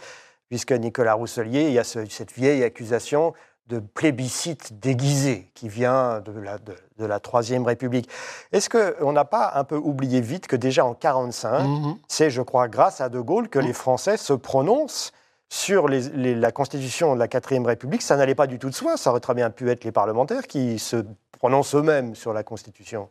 puisque 0.49 0.73
Nicolas 0.73 1.15
Rousselier, 1.15 1.65
il 1.69 1.73
y 1.73 1.79
a 1.79 1.85
ce- 1.85 2.07
cette 2.07 2.33
vieille 2.33 2.65
accusation 2.65 3.35
de 3.69 3.79
plébiscite 3.79 4.81
déguisé 4.81 5.49
qui 5.55 5.69
vient 5.69 6.21
de 6.21 6.33
la, 6.33 6.59
de, 6.59 6.75
de 6.99 7.05
la 7.05 7.21
Troisième 7.21 7.65
République. 7.65 8.09
Est-ce 8.50 8.69
qu'on 8.69 9.12
n'a 9.12 9.25
pas 9.25 9.53
un 9.55 9.62
peu 9.62 9.77
oublié 9.77 10.21
vite 10.21 10.49
que 10.49 10.57
déjà 10.57 10.85
en 10.85 10.89
1945, 10.95 11.62
Mhm. 11.62 11.97
c'est, 12.09 12.31
je 12.31 12.43
crois, 12.43 12.67
grâce 12.67 13.00
à 13.00 13.09
De 13.09 13.21
Gaulle 13.21 13.49
que 13.49 13.61
Mm. 13.61 13.67
les 13.67 13.73
Français 13.73 14.17
se 14.17 14.33
prononcent 14.33 15.12
sur 15.49 15.87
les- 15.87 16.09
les- 16.11 16.35
la 16.35 16.50
constitution 16.50 17.15
de 17.15 17.21
la 17.21 17.29
Quatrième 17.29 17.67
République. 17.67 18.03
Ça 18.03 18.17
n'allait 18.17 18.35
pas 18.35 18.49
du 18.49 18.59
tout 18.59 18.71
de 18.71 18.75
soi. 18.75 18.97
Ça 18.97 19.11
aurait 19.11 19.21
très 19.21 19.35
bien 19.35 19.50
pu 19.50 19.71
être 19.71 19.85
les 19.85 19.93
parlementaires 19.93 20.47
qui 20.49 20.79
se 20.81 21.05
prononcent 21.40 21.75
eux-mêmes 21.75 22.14
sur 22.14 22.32
la 22.32 22.44
constitution. 22.44 23.09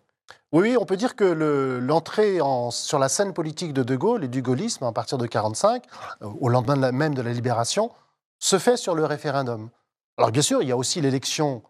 Oui, 0.51 0.77
on 0.79 0.85
peut 0.85 0.95
dire 0.97 1.15
que 1.15 1.23
le- 1.23 1.79
l'entrée 1.79 2.39
en- 2.41 2.69
sur 2.71 2.99
la 2.99 3.09
scène 3.09 3.33
politique 3.33 3.73
de 3.73 3.81
De 3.83 3.95
Gaulle 3.95 4.23
et 4.23 4.27
du 4.27 4.41
gaullisme 4.43 4.83
à 4.85 4.91
partir 4.91 5.17
de 5.17 5.23
1945, 5.23 5.83
euh, 6.21 6.27
au 6.39 6.47
lendemain 6.49 6.75
de 6.77 6.81
la- 6.81 6.91
même 6.91 7.15
de 7.15 7.23
la 7.23 7.33
libération, 7.33 7.91
se 8.37 8.59
fait 8.59 8.77
sur 8.77 8.93
le 8.95 9.03
référendum. 9.05 9.69
Alors 10.17 10.31
bien 10.31 10.43
sûr, 10.43 10.61
il 10.61 10.69
y 10.69 10.71
a 10.71 10.77
aussi 10.77 11.01
l'élection 11.01 11.63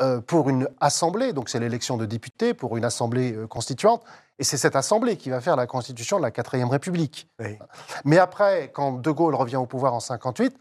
euh, 0.00 0.20
pour 0.22 0.48
une 0.48 0.66
assemblée, 0.80 1.34
donc 1.34 1.50
c'est 1.50 1.60
l'élection 1.60 1.98
de 1.98 2.06
députés 2.06 2.54
pour 2.54 2.76
une 2.78 2.86
assemblée 2.86 3.34
euh, 3.34 3.46
constituante, 3.46 4.02
et 4.38 4.44
c'est 4.44 4.56
cette 4.56 4.74
assemblée 4.74 5.18
qui 5.18 5.28
va 5.28 5.42
faire 5.42 5.56
la 5.56 5.66
constitution 5.66 6.16
de 6.16 6.22
la 6.22 6.30
Quatrième 6.30 6.70
République. 6.70 7.28
Oui. 7.38 7.58
Mais 8.06 8.16
après, 8.16 8.70
quand 8.72 8.92
De 8.92 9.10
Gaulle 9.10 9.34
revient 9.34 9.56
au 9.56 9.66
pouvoir 9.66 9.92
en 9.92 10.00
58, 10.00 10.56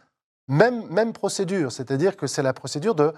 même, 0.49 0.85
même 0.89 1.13
procédure, 1.13 1.71
c'est-à-dire 1.71 2.17
que 2.17 2.27
c'est 2.27 2.43
la 2.43 2.51
procédure 2.51 2.95
de 2.95 3.13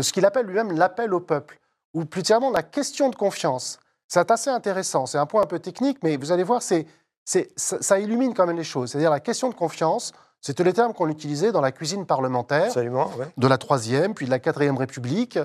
ce 0.00 0.12
qu'il 0.14 0.24
appelle 0.24 0.46
lui-même 0.46 0.72
l'appel 0.72 1.12
au 1.12 1.20
peuple, 1.20 1.59
ou 1.94 2.04
plus 2.04 2.22
clairement 2.22 2.50
la 2.50 2.62
question 2.62 3.08
de 3.08 3.16
confiance. 3.16 3.78
C'est 4.08 4.30
assez 4.30 4.50
intéressant, 4.50 5.06
c'est 5.06 5.18
un 5.18 5.26
point 5.26 5.42
un 5.42 5.46
peu 5.46 5.58
technique, 5.58 5.98
mais 6.02 6.16
vous 6.16 6.32
allez 6.32 6.42
voir, 6.42 6.62
c'est, 6.62 6.86
c'est, 7.24 7.50
ça, 7.56 7.80
ça 7.80 7.98
illumine 8.00 8.34
quand 8.34 8.46
même 8.46 8.56
les 8.56 8.64
choses. 8.64 8.90
C'est-à-dire 8.90 9.10
la 9.10 9.20
question 9.20 9.48
de 9.48 9.54
confiance, 9.54 10.12
c'était 10.40 10.64
les 10.64 10.72
termes 10.72 10.94
qu'on 10.94 11.08
utilisait 11.08 11.52
dans 11.52 11.60
la 11.60 11.70
cuisine 11.70 12.06
parlementaire 12.06 12.76
ouais. 12.76 13.26
de 13.36 13.46
la 13.46 13.58
Troisième, 13.58 14.14
puis 14.14 14.26
de 14.26 14.30
la 14.30 14.38
Quatrième 14.38 14.76
République. 14.76 15.38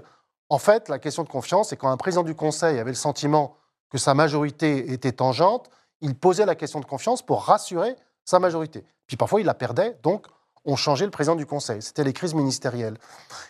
En 0.49 0.57
fait, 0.57 0.89
la 0.89 0.99
question 0.99 1.23
de 1.23 1.29
confiance, 1.29 1.69
c'est 1.69 1.77
quand 1.77 1.89
un 1.89 1.97
président 1.97 2.23
du 2.23 2.35
Conseil 2.35 2.79
avait 2.79 2.91
le 2.91 2.95
sentiment 2.95 3.55
que 3.89 3.97
sa 3.97 4.13
majorité 4.13 4.91
était 4.91 5.11
tangente, 5.11 5.69
il 6.01 6.15
posait 6.15 6.45
la 6.45 6.55
question 6.55 6.79
de 6.79 6.85
confiance 6.85 7.21
pour 7.21 7.43
rassurer 7.43 7.95
sa 8.23 8.39
majorité. 8.39 8.83
Puis 9.07 9.17
parfois, 9.17 9.41
il 9.41 9.45
la 9.45 9.53
perdait, 9.53 9.97
donc 10.01 10.27
on 10.65 10.75
changeait 10.75 11.05
le 11.05 11.11
président 11.11 11.35
du 11.35 11.45
Conseil. 11.45 11.81
C'était 11.81 12.03
les 12.03 12.13
crises 12.13 12.33
ministérielles. 12.33 12.97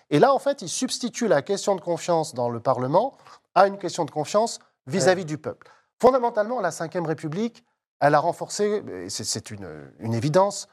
Et 0.09 0.19
là, 0.19 0.33
en 0.33 0.39
fait, 0.39 0.61
il 0.61 0.69
substitue 0.69 1.27
la 1.27 1.41
question 1.41 1.75
de 1.75 1.81
confiance 1.81 2.33
dans 2.33 2.49
le 2.49 2.59
Parlement 2.59 3.17
à 3.55 3.67
une 3.67 3.77
question 3.77 4.05
de 4.05 4.11
confiance 4.11 4.59
vis-à-vis 4.87 5.25
du 5.25 5.37
peuple. 5.37 5.67
Fondamentalement, 6.01 6.59
la 6.59 6.69
Ve 6.69 7.05
République, 7.05 7.63
elle 8.01 8.13
a 8.15 8.19
renforcé, 8.19 8.83
et 9.05 9.09
c'est- 9.09 9.23
c'est 9.23 9.49
une, 9.51 9.67
une 9.99 10.13
évidence, 10.13 10.67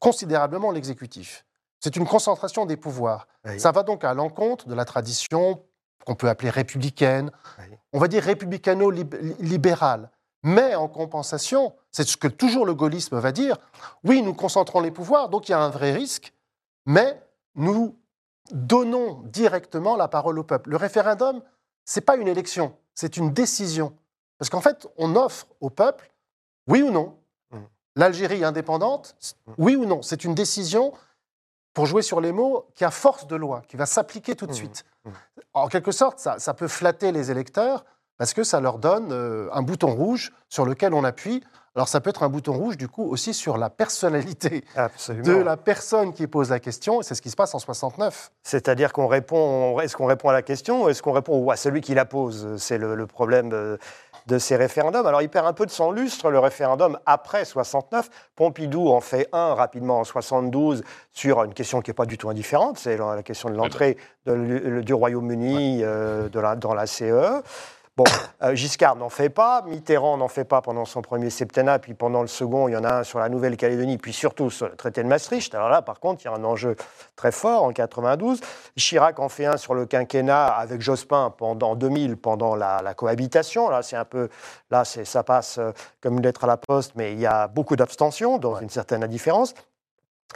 considérablement 0.00 0.72
l'exécutif. 0.72 1.44
C'est 1.80 1.94
une 1.96 2.06
concentration 2.06 2.66
des 2.66 2.76
pouvoirs. 2.76 3.28
Oui. 3.44 3.60
Ça 3.60 3.70
va 3.70 3.82
donc 3.84 4.02
à 4.04 4.12
l'encontre 4.12 4.66
de 4.66 4.74
la 4.74 4.84
tradition 4.84 5.62
qu'on 6.04 6.14
peut 6.16 6.28
appeler 6.28 6.50
républicaine, 6.50 7.30
Oui. 7.58 7.76
on 7.92 7.98
va 7.98 8.08
dire 8.08 8.22
républicano-libérale. 8.24 10.10
Mais 10.46 10.76
en 10.76 10.86
compensation, 10.86 11.74
c'est 11.90 12.06
ce 12.06 12.16
que 12.16 12.28
toujours 12.28 12.66
le 12.66 12.72
gaullisme 12.74 13.18
va 13.18 13.32
dire, 13.32 13.56
oui, 14.04 14.22
nous 14.22 14.32
concentrons 14.32 14.78
les 14.78 14.92
pouvoirs, 14.92 15.28
donc 15.28 15.48
il 15.48 15.50
y 15.50 15.54
a 15.56 15.60
un 15.60 15.70
vrai 15.70 15.90
risque, 15.92 16.32
mais 16.86 17.20
nous 17.56 17.96
donnons 18.52 19.22
directement 19.24 19.96
la 19.96 20.06
parole 20.06 20.38
au 20.38 20.44
peuple. 20.44 20.70
Le 20.70 20.76
référendum, 20.76 21.42
c'est 21.84 22.00
pas 22.00 22.14
une 22.14 22.28
élection, 22.28 22.76
c'est 22.94 23.16
une 23.16 23.32
décision. 23.32 23.92
Parce 24.38 24.48
qu'en 24.48 24.60
fait, 24.60 24.86
on 24.98 25.16
offre 25.16 25.48
au 25.60 25.68
peuple, 25.68 26.12
oui 26.68 26.80
ou 26.80 26.92
non, 26.92 27.16
Mm. 27.50 27.56
l'Algérie 27.96 28.44
indépendante, 28.44 29.16
Mm. 29.48 29.52
oui 29.58 29.74
ou 29.74 29.84
non. 29.84 30.00
C'est 30.02 30.22
une 30.22 30.36
décision, 30.36 30.92
pour 31.74 31.86
jouer 31.86 32.02
sur 32.02 32.20
les 32.20 32.30
mots, 32.30 32.68
qui 32.76 32.84
a 32.84 32.92
force 32.92 33.26
de 33.26 33.34
loi, 33.34 33.62
qui 33.66 33.76
va 33.76 33.86
s'appliquer 33.86 34.36
tout 34.36 34.46
de 34.46 34.52
Mm. 34.52 34.54
suite. 34.54 34.84
En 35.54 35.66
quelque 35.66 35.90
sorte, 35.90 36.20
ça, 36.20 36.38
ça 36.38 36.54
peut 36.54 36.68
flatter 36.68 37.10
les 37.10 37.32
électeurs 37.32 37.84
parce 38.18 38.34
que 38.34 38.44
ça 38.44 38.60
leur 38.60 38.78
donne 38.78 39.08
euh, 39.12 39.48
un 39.52 39.62
bouton 39.62 39.94
rouge 39.94 40.32
sur 40.48 40.64
lequel 40.64 40.94
on 40.94 41.04
appuie. 41.04 41.42
Alors 41.74 41.88
ça 41.88 42.00
peut 42.00 42.08
être 42.08 42.22
un 42.22 42.30
bouton 42.30 42.54
rouge, 42.54 42.78
du 42.78 42.88
coup, 42.88 43.04
aussi 43.04 43.34
sur 43.34 43.58
la 43.58 43.68
personnalité 43.68 44.64
Absolument. 44.76 45.26
de 45.28 45.42
la 45.42 45.58
personne 45.58 46.14
qui 46.14 46.26
pose 46.26 46.48
la 46.48 46.58
question. 46.58 47.02
Et 47.02 47.04
c'est 47.04 47.14
ce 47.14 47.20
qui 47.20 47.28
se 47.28 47.36
passe 47.36 47.54
en 47.54 47.58
69. 47.58 48.30
C'est-à-dire 48.42 48.94
qu'on 48.94 49.06
répond, 49.06 49.78
est-ce 49.80 49.94
qu'on 49.94 50.06
répond 50.06 50.30
à 50.30 50.32
la 50.32 50.40
question 50.40 50.84
ou 50.84 50.88
est-ce 50.88 51.02
qu'on 51.02 51.12
répond 51.12 51.50
à 51.50 51.56
celui 51.56 51.82
qui 51.82 51.94
la 51.94 52.06
pose? 52.06 52.56
C'est 52.56 52.78
le, 52.78 52.94
le 52.94 53.06
problème 53.06 53.50
euh, 53.52 53.76
de 54.26 54.38
ces 54.38 54.56
référendums. 54.56 55.06
Alors 55.06 55.22
il 55.22 55.28
perd 55.28 55.46
un 55.46 55.52
peu 55.52 55.66
de 55.66 55.70
son 55.70 55.92
lustre, 55.92 56.30
le 56.30 56.38
référendum 56.38 56.98
après 57.06 57.44
69. 57.44 58.08
Pompidou 58.34 58.88
en 58.88 59.00
fait 59.00 59.28
un 59.32 59.54
rapidement 59.54 60.00
en 60.00 60.04
72 60.04 60.82
sur 61.12 61.42
une 61.44 61.54
question 61.54 61.80
qui 61.80 61.90
n'est 61.90 61.94
pas 61.94 62.06
du 62.06 62.18
tout 62.18 62.28
indifférente, 62.28 62.78
c'est 62.78 62.96
la 62.96 63.22
question 63.22 63.48
de 63.50 63.54
l'entrée 63.54 63.96
du 64.26 64.94
Royaume-Uni 64.94 65.80
euh, 65.82 66.28
dans 66.28 66.74
la 66.74 66.86
CE. 66.86 67.42
Bon, 67.96 68.04
euh, 68.42 68.54
Giscard 68.54 68.96
n'en 68.96 69.08
fait 69.08 69.30
pas, 69.30 69.62
Mitterrand 69.62 70.18
n'en 70.18 70.28
fait 70.28 70.44
pas 70.44 70.60
pendant 70.60 70.84
son 70.84 71.00
premier 71.00 71.30
septennat, 71.30 71.78
puis 71.78 71.94
pendant 71.94 72.20
le 72.20 72.26
second, 72.26 72.68
il 72.68 72.72
y 72.72 72.76
en 72.76 72.84
a 72.84 72.96
un 72.96 73.04
sur 73.04 73.18
la 73.18 73.30
Nouvelle-Calédonie, 73.30 73.96
puis 73.96 74.12
surtout 74.12 74.50
sur 74.50 74.68
le 74.68 74.76
traité 74.76 75.02
de 75.02 75.08
Maastricht. 75.08 75.54
Alors 75.54 75.70
là, 75.70 75.80
par 75.80 75.98
contre, 75.98 76.22
il 76.22 76.26
y 76.26 76.28
a 76.28 76.34
un 76.34 76.44
enjeu 76.44 76.76
très 77.16 77.32
fort 77.32 77.62
en 77.62 77.72
92. 77.72 78.42
Chirac 78.76 79.18
en 79.18 79.30
fait 79.30 79.46
un 79.46 79.56
sur 79.56 79.72
le 79.72 79.86
quinquennat 79.86 80.44
avec 80.44 80.82
Jospin 80.82 81.32
pendant 81.38 81.74
2000, 81.74 82.18
pendant 82.18 82.54
la, 82.54 82.82
la 82.82 82.92
cohabitation. 82.92 83.70
Là, 83.70 83.82
c'est 83.82 83.96
un 83.96 84.04
peu, 84.04 84.28
là, 84.70 84.84
c'est, 84.84 85.06
ça 85.06 85.22
passe 85.22 85.56
euh, 85.56 85.72
comme 86.02 86.18
une 86.18 86.22
lettre 86.22 86.44
à 86.44 86.48
la 86.48 86.58
poste, 86.58 86.92
mais 86.96 87.14
il 87.14 87.18
y 87.18 87.26
a 87.26 87.48
beaucoup 87.48 87.76
d'abstention, 87.76 88.36
dans 88.36 88.60
une 88.60 88.68
certaine 88.68 89.04
indifférence. 89.04 89.54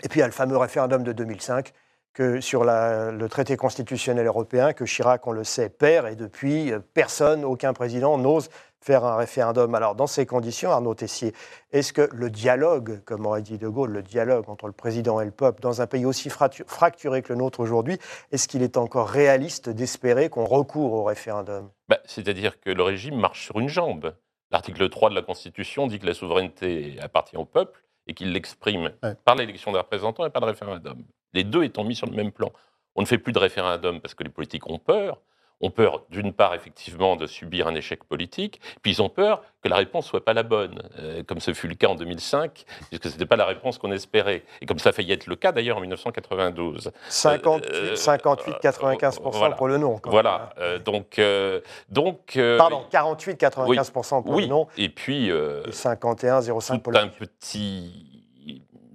Et 0.03 0.09
puis 0.09 0.21
il 0.21 0.23
y 0.23 0.25
a 0.25 0.27
le 0.27 0.33
fameux 0.33 0.57
référendum 0.57 1.03
de 1.03 1.13
2005 1.13 1.75
que 2.13 2.41
sur 2.41 2.65
la- 2.65 3.11
le 3.13 3.29
traité 3.29 3.57
constitutionnel 3.57 4.27
européen 4.27 4.73
que 4.73 4.85
Chirac, 4.85 5.27
on 5.27 5.33
le 5.33 5.45
sait, 5.45 5.69
perd 5.69 6.09
et 6.09 6.17
depuis, 6.17 6.73
euh, 6.73 6.81
personne, 6.95 7.45
aucun 7.45 7.73
président 7.73 8.19
n'ose 8.19 8.49
faire 8.83 9.05
un 9.05 9.17
référendum. 9.17 9.75
Alors, 9.75 9.95
dans 9.95 10.07
ces 10.07 10.25
conditions, 10.27 10.71
Arnaud 10.71 10.95
Tessier, 10.95 11.35
est-ce 11.71 11.93
que 11.93 12.09
le 12.13 12.31
dialogue, 12.31 13.03
comme 13.05 13.27
aurait 13.27 13.43
dit 13.43 13.59
De 13.59 13.69
Gaulle, 13.69 13.91
le 13.91 14.03
dialogue 14.03 14.49
entre 14.49 14.67
le 14.67 14.73
président 14.73 15.21
et 15.21 15.27
le 15.27 15.31
peuple, 15.31 15.61
dans 15.61 15.83
un 15.83 15.87
pays 15.87 16.07
aussi 16.07 16.31
fracturé 16.31 17.21
que 17.23 17.33
le 17.33 17.39
nôtre 17.39 17.61
aujourd'hui, 17.61 17.99
est-ce 18.33 18.49
qu'il 18.49 18.63
est 18.63 18.77
encore 18.79 19.09
réaliste 19.09 19.69
d'espérer 19.69 20.31
qu'on 20.31 20.47
recourt 20.47 20.93
au 20.95 21.05
référendum? 21.05 21.69
Bah, 21.89 21.99
C'est-à-dire 22.07 22.59
que 22.59 22.71
le 22.71 22.83
régime 22.83 23.17
marche 23.21 23.45
sur 23.45 23.61
une 23.61 23.69
jambe. 23.69 24.15
L'article 24.51 24.89
3 24.89 25.11
de 25.11 25.15
la 25.15 25.23
Constitution 25.23 25.87
dit 25.87 25.99
que 25.99 26.07
la 26.07 26.15
souveraineté 26.15 26.97
appartient 27.03 27.37
au 27.37 27.45
peuple 27.45 27.85
et 28.07 28.15
qu'il 28.15 28.33
l'exprime 28.33 28.91
par 29.25 29.37
l'élection 29.37 29.71
des 29.73 29.79
représentants 29.79 30.25
et 30.27 30.31
par 30.31 30.41
le 30.41 30.49
référendum. 30.49 31.05
Les 31.33 31.45
deux 31.45 31.65
étant 31.65 31.85
mis 31.85 31.95
sur 31.95 32.07
le 32.07 32.15
même 32.15 32.33
plan. 32.33 32.53
On 32.97 33.03
ne 33.03 33.07
fait 33.07 33.19
plus 33.19 33.33
de 33.33 33.39
référendum 33.39 34.01
parce 34.01 34.15
que 34.15 34.25
les 34.25 34.31
politiques 34.31 34.69
ont 34.69 34.79
peur, 34.79 35.21
ont 35.61 35.71
peur 35.71 36.03
d'une 36.11 36.33
part 36.33 36.55
effectivement 36.55 37.15
de 37.17 37.27
subir 37.27 37.69
un 37.69 37.75
échec 37.75 38.05
politique, 38.05 38.61
puis 38.83 38.93
ils 38.93 39.03
ont 39.03 39.11
peur 39.11 39.43
que 39.63 39.69
la 39.69 39.77
réponse 39.77 40.07
soit 40.07 40.25
pas 40.25 40.33
la 40.33 40.43
bonne, 40.43 40.81
euh, 40.99 41.23
comme 41.23 41.39
ce 41.39 41.53
fut 41.53 41.69
le 41.69 41.75
cas 41.75 41.89
en 41.89 41.95
2005, 41.95 42.65
puisque 42.89 43.05
ce 43.05 43.11
n'était 43.11 43.27
pas 43.27 43.37
la 43.37 43.45
réponse 43.45 43.77
qu'on 43.77 43.93
espérait, 43.93 44.43
et 44.63 44.67
comme 44.67 44.79
ça 44.79 44.89
a 44.89 44.93
failli 44.93 45.13
être 45.13 45.27
le 45.27 45.37
cas 45.37 45.53
d'ailleurs 45.53 45.77
en 45.77 45.81
1992. 45.81 46.91
58-95% 47.11 49.57
pour 49.57 49.69
le 49.69 49.77
non. 49.77 50.01
Voilà, 50.07 50.55
euh, 50.59 50.79
donc... 50.79 51.19
Euh, 51.19 51.61
donc 51.91 52.39
Pardon, 52.57 52.87
48-95% 52.91 54.25
pour 54.25 54.41
le 54.41 54.47
non. 54.47 54.67
Et 54.79 54.89
puis... 54.89 55.29
et 55.29 55.71
51-05 55.71 56.81
pour 56.81 56.93
le 56.93 56.99
un 56.99 57.09
petit 57.09 58.10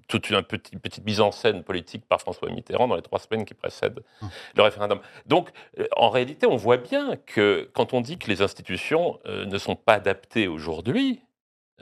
toute 0.07 0.29
une 0.29 0.41
petite, 0.43 0.79
petite, 0.79 1.05
mise 1.05 1.21
en 1.21 1.31
scène 1.31 1.63
politique 1.63 2.05
par 2.05 2.21
François 2.21 2.49
Mitterrand 2.49 2.87
dans 2.87 2.95
les 2.95 3.01
trois 3.01 3.19
semaines 3.19 3.45
qui 3.45 3.53
précèdent 3.53 4.01
hum. 4.21 4.29
le 4.55 4.63
référendum. 4.63 4.99
Donc, 5.25 5.49
euh, 5.79 5.87
en 5.95 6.09
réalité, 6.09 6.45
on 6.45 6.57
voit 6.57 6.77
bien 6.77 7.15
que 7.15 7.69
quand 7.73 7.93
on 7.93 8.01
dit 8.01 8.17
que 8.17 8.27
les 8.27 8.41
institutions 8.41 9.19
euh, 9.25 9.45
ne 9.45 9.57
sont 9.57 9.75
pas 9.75 9.93
adaptées 9.93 10.47
aujourd'hui 10.47 11.21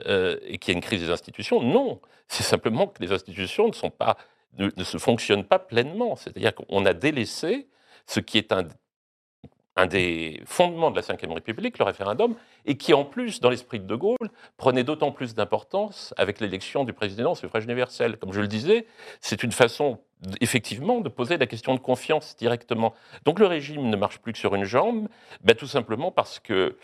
euh, 0.06 0.38
et 0.44 0.58
qu'il 0.58 0.72
y 0.72 0.74
a 0.74 0.78
une 0.78 0.84
crise 0.84 1.00
des 1.00 1.10
institutions, 1.10 1.62
non. 1.62 2.00
C'est 2.28 2.42
simplement 2.42 2.86
que 2.86 3.02
les 3.02 3.12
institutions 3.12 3.68
ne, 3.68 3.74
sont 3.74 3.90
pas, 3.90 4.16
ne, 4.58 4.70
ne 4.74 4.84
se 4.84 4.98
fonctionnent 4.98 5.44
pas 5.44 5.58
pleinement. 5.58 6.16
C'est-à-dire 6.16 6.54
qu'on 6.54 6.86
a 6.86 6.94
délaissé 6.94 7.68
ce 8.06 8.20
qui 8.20 8.38
est 8.38 8.52
un 8.52 8.66
un 9.76 9.86
des 9.86 10.40
fondements 10.46 10.90
de 10.90 10.96
la 10.96 11.02
Ve 11.02 11.32
République, 11.32 11.78
le 11.78 11.84
référendum, 11.84 12.34
et 12.64 12.76
qui 12.76 12.94
en 12.94 13.04
plus, 13.04 13.40
dans 13.40 13.50
l'esprit 13.50 13.80
de 13.80 13.86
De 13.86 13.96
Gaulle, 13.96 14.30
prenait 14.56 14.84
d'autant 14.84 15.10
plus 15.10 15.34
d'importance 15.34 16.14
avec 16.16 16.40
l'élection 16.40 16.84
du 16.84 16.92
président 16.92 17.32
au 17.32 17.34
suffrage 17.34 17.64
universel. 17.64 18.16
Comme 18.18 18.32
je 18.32 18.40
le 18.40 18.48
disais, 18.48 18.86
c'est 19.20 19.42
une 19.42 19.52
façon 19.52 19.98
effectivement 20.40 21.00
de 21.00 21.08
poser 21.08 21.36
la 21.36 21.46
question 21.46 21.74
de 21.74 21.80
confiance 21.80 22.36
directement. 22.36 22.94
Donc 23.24 23.38
le 23.38 23.46
régime 23.46 23.88
ne 23.88 23.96
marche 23.96 24.18
plus 24.18 24.32
que 24.32 24.38
sur 24.38 24.54
une 24.54 24.64
jambe, 24.64 25.08
ben, 25.42 25.54
tout 25.54 25.66
simplement 25.66 26.10
parce 26.10 26.38
que 26.38 26.76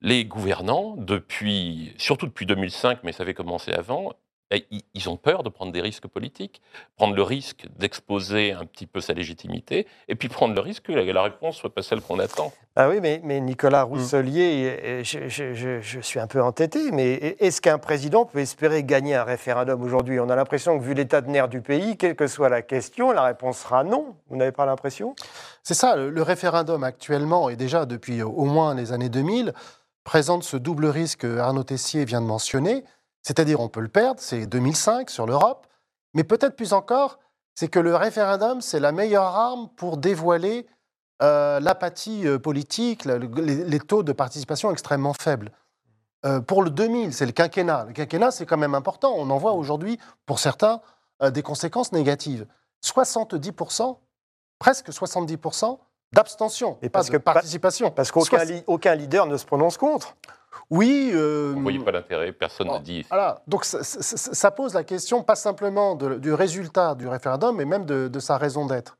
les 0.00 0.24
gouvernants, 0.24 0.94
depuis, 0.96 1.92
surtout 1.98 2.26
depuis 2.26 2.46
2005, 2.46 3.00
mais 3.04 3.12
ça 3.12 3.24
avait 3.24 3.34
commencé 3.34 3.72
avant, 3.72 4.14
ils 4.50 5.08
ont 5.08 5.16
peur 5.16 5.42
de 5.42 5.48
prendre 5.48 5.72
des 5.72 5.80
risques 5.80 6.06
politiques, 6.06 6.62
prendre 6.96 7.14
le 7.14 7.22
risque 7.22 7.66
d'exposer 7.78 8.52
un 8.52 8.64
petit 8.64 8.86
peu 8.86 9.00
sa 9.00 9.12
légitimité, 9.12 9.86
et 10.08 10.14
puis 10.14 10.28
prendre 10.28 10.54
le 10.54 10.60
risque 10.60 10.84
que 10.84 10.92
la 10.92 11.22
réponse 11.22 11.56
soit 11.56 11.74
pas 11.74 11.82
celle 11.82 12.00
qu'on 12.00 12.18
attend. 12.18 12.52
Ah 12.76 12.88
oui, 12.88 13.00
mais, 13.02 13.20
mais 13.24 13.40
Nicolas 13.40 13.84
mmh. 13.84 13.88
Rousselier, 13.88 15.02
je, 15.02 15.98
suis 16.00 16.20
un 16.20 16.26
peu 16.26 16.42
entêté, 16.42 16.90
mais 16.92 17.36
est-ce 17.40 17.60
qu'un 17.60 17.78
président 17.78 18.24
peut 18.24 18.38
espérer 18.38 18.84
gagner 18.84 19.16
un 19.16 19.24
référendum 19.24 19.82
aujourd'hui? 19.82 20.20
On 20.20 20.30
a 20.30 20.36
l'impression 20.36 20.78
que 20.78 20.84
vu 20.84 20.94
l'état 20.94 21.20
de 21.20 21.28
nerfs 21.28 21.48
du 21.48 21.60
pays, 21.60 21.96
quelle 21.96 22.16
que 22.16 22.26
soit 22.26 22.48
la 22.48 22.62
question, 22.62 23.12
la 23.12 23.24
réponse 23.24 23.58
sera 23.58 23.84
non. 23.84 24.16
Vous 24.28 24.36
n'avez 24.36 24.52
pas 24.52 24.64
l'impression? 24.64 25.14
C'est 25.62 25.74
ça, 25.74 25.96
le 25.96 26.22
référendum 26.22 26.84
actuellement, 26.84 27.50
et 27.50 27.56
déjà 27.56 27.84
depuis 27.84 28.22
au 28.22 28.44
moins 28.44 28.74
les 28.74 28.92
années 28.92 29.10
2000, 29.10 29.52
présente 30.04 30.42
ce 30.42 30.56
double 30.56 30.86
risque 30.86 31.20
que 31.20 31.38
Arnaud 31.38 31.64
Tessier 31.64 32.06
vient 32.06 32.22
de 32.22 32.26
mentionner 32.26 32.84
c'est-à-dire, 33.22 33.60
on 33.60 33.68
peut 33.68 33.80
le 33.80 33.88
perdre, 33.88 34.20
c'est 34.20 34.46
2005 34.46 35.10
sur 35.10 35.26
l'Europe, 35.26 35.66
mais 36.14 36.24
peut-être 36.24 36.56
plus 36.56 36.72
encore, 36.72 37.18
c'est 37.54 37.68
que 37.68 37.78
le 37.78 37.94
référendum, 37.96 38.60
c'est 38.60 38.80
la 38.80 38.92
meilleure 38.92 39.24
arme 39.24 39.68
pour 39.76 39.96
dévoiler 39.96 40.66
euh, 41.20 41.58
l'apathie 41.58 42.26
euh, 42.26 42.38
politique, 42.38 43.04
les, 43.04 43.80
taux 43.80 44.04
de 44.04 44.12
participation 44.12 44.70
extrêmement 44.70 45.12
faibles. 45.12 45.50
Euh, 46.24 46.40
pour 46.40 46.62
le 46.62 46.70
2000, 46.70 47.12
c'est 47.12 47.26
le 47.26 47.32
quinquennat. 47.32 47.86
Le 47.86 47.92
quinquennat, 47.92 48.30
c'est 48.30 48.46
quand 48.46 48.56
même 48.56 48.76
important. 48.76 49.12
On 49.16 49.28
en 49.30 49.38
voit 49.38 49.52
aujourd'hui, 49.52 49.98
pour 50.26 50.38
certains, 50.38 50.80
des 51.32 51.42
conséquences 51.42 51.90
négatives. 51.90 52.46
70%, 52.84 53.98
presque 54.60 54.90
70% 54.90 55.78
d'abstention, 56.12 56.78
et 56.82 56.88
pas 56.88 57.02
de 57.02 57.18
participation. 57.18 57.90
Parce 57.90 58.10
qu'aucun 58.10 58.94
leader 58.94 59.26
ne 59.26 59.36
se 59.36 59.44
prononce 59.44 59.76
contre. 59.76 60.16
Oui. 60.70 61.10
Euh, 61.14 61.50
Vous 61.52 61.58
ne 61.58 61.62
voyez 61.62 61.78
pas 61.78 61.92
l'intérêt, 61.92 62.32
personne 62.32 62.68
ne 62.68 62.78
dit. 62.78 63.04
Voilà. 63.08 63.42
Donc 63.46 63.64
ça, 63.64 64.50
pose 64.50 64.74
la 64.74 64.84
question 64.84 65.22
pas 65.22 65.36
simplement 65.36 65.94
du 65.94 66.32
résultat 66.32 66.94
du 66.94 67.08
référendum, 67.08 67.56
mais 67.56 67.64
même 67.64 67.84
de, 67.84 68.20
sa 68.20 68.36
raison 68.36 68.66
d'être. 68.66 68.96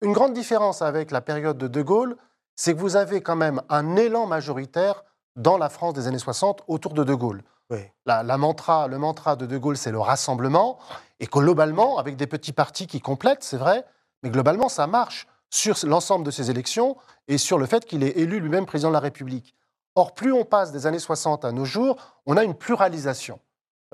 Une 0.00 0.12
grande 0.12 0.32
différence 0.32 0.82
avec 0.82 1.10
la 1.10 1.20
période 1.20 1.58
de 1.58 1.68
De 1.68 1.82
Gaulle, 1.82 2.16
c'est 2.56 2.74
que 2.74 2.78
vous 2.78 2.96
avez 2.96 3.22
quand 3.22 3.36
même 3.36 3.62
un 3.68 3.96
élan 3.96 4.26
majoritaire 4.26 5.04
dans 5.36 5.56
la 5.56 5.68
France 5.68 5.94
des 5.94 6.06
années 6.06 6.18
60 6.18 6.62
autour 6.66 6.92
de 6.92 7.04
De 7.04 7.14
Gaulle. 7.14 7.42
Oui. 7.70 7.78
La, 8.04 8.22
mantra, 8.36 8.88
le 8.88 8.98
mantra 8.98 9.36
de 9.36 9.46
De 9.46 9.56
Gaulle, 9.56 9.76
c'est 9.76 9.92
le 9.92 10.00
rassemblement, 10.00 10.78
et 11.20 11.26
globalement, 11.26 11.98
avec 11.98 12.16
des 12.16 12.26
petits 12.26 12.52
partis 12.52 12.86
qui 12.86 13.00
complètent, 13.00 13.44
c'est 13.44 13.56
vrai, 13.56 13.86
mais 14.22 14.30
globalement, 14.30 14.68
ça 14.68 14.86
marche 14.86 15.26
sur 15.52 15.76
l'ensemble 15.84 16.24
de 16.24 16.30
ces 16.30 16.50
élections 16.50 16.96
et 17.28 17.38
sur 17.38 17.58
le 17.58 17.66
fait 17.66 17.84
qu'il 17.84 18.02
est 18.02 18.16
élu 18.16 18.40
lui-même 18.40 18.66
président 18.66 18.88
de 18.88 18.94
la 18.94 19.00
République. 19.00 19.54
Or, 19.94 20.14
plus 20.14 20.32
on 20.32 20.44
passe 20.44 20.72
des 20.72 20.86
années 20.86 20.98
60 20.98 21.44
à 21.44 21.52
nos 21.52 21.66
jours, 21.66 21.96
on 22.26 22.38
a 22.38 22.42
une 22.42 22.54
pluralisation. 22.54 23.38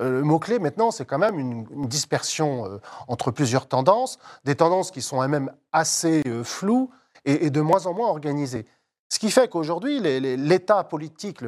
Euh, 0.01 0.21
le 0.21 0.23
mot-clé 0.23 0.61
maintenant, 0.61 0.93
c'est 0.93 1.05
quand 1.05 1.19
même 1.19 1.39
une, 1.39 1.67
dispersion 1.89 2.67
euh, 2.67 2.79
entre 3.09 3.33
plusieurs 3.33 3.67
tendances, 3.67 4.19
des 4.45 4.55
tendances 4.55 4.93
qui 4.93 5.03
sont 5.03 5.21
elles-mêmes 5.21 5.53
assez 5.73 6.23
euh, 6.27 6.45
floues 6.45 6.91
et, 7.25 7.51
de 7.51 7.61
moins 7.61 7.87
en 7.87 7.93
moins 7.93 8.09
organisées. 8.09 8.65
Ce 9.09 9.19
qui 9.19 9.33
fait 9.33 9.51
qu'aujourd'hui, 9.51 9.99
l'état 10.01 10.85
politique, 10.85 11.41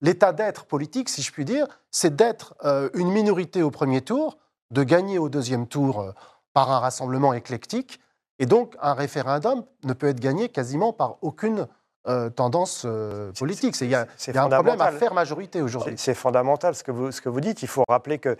l'état 0.00 0.32
d'être 0.32 0.64
politique, 0.64 1.08
si 1.08 1.22
je 1.22 1.30
puis 1.30 1.44
dire, 1.44 1.66
c'est 1.90 2.16
d'être 2.16 2.54
une 2.94 3.10
minorité 3.10 3.62
au 3.62 3.70
premier 3.70 4.00
tour, 4.00 4.38
de 4.70 4.82
gagner 4.82 5.18
au 5.18 5.28
deuxième 5.28 5.68
tour 5.68 6.12
par 6.54 6.70
un 6.70 6.80
rassemblement 6.80 7.34
éclectique, 7.34 8.00
et 8.38 8.46
donc 8.46 8.74
un 8.80 8.94
référendum 8.94 9.64
ne 9.84 9.92
peut 9.92 10.08
être 10.08 10.20
gagné 10.20 10.48
quasiment 10.48 10.92
par 10.92 11.18
aucune 11.22 11.66
euh, 12.08 12.30
tendance 12.30 12.82
euh, 12.84 13.30
politique. 13.32 13.80
Il 13.80 13.90
y 13.90 13.94
a, 13.94 14.08
un 14.34 14.48
problème 14.48 14.80
à 14.80 14.90
faire 14.90 15.14
majorité 15.14 15.62
aujourd'hui. 15.62 15.94
C'est 15.96 16.14
fondamental 16.14 16.74
ce 16.74 16.82
que, 16.82 16.90
vous, 16.90 17.12
ce 17.12 17.20
que 17.20 17.28
vous 17.28 17.40
dites. 17.40 17.62
Il 17.62 17.68
faut 17.68 17.84
rappeler 17.88 18.18
que 18.18 18.36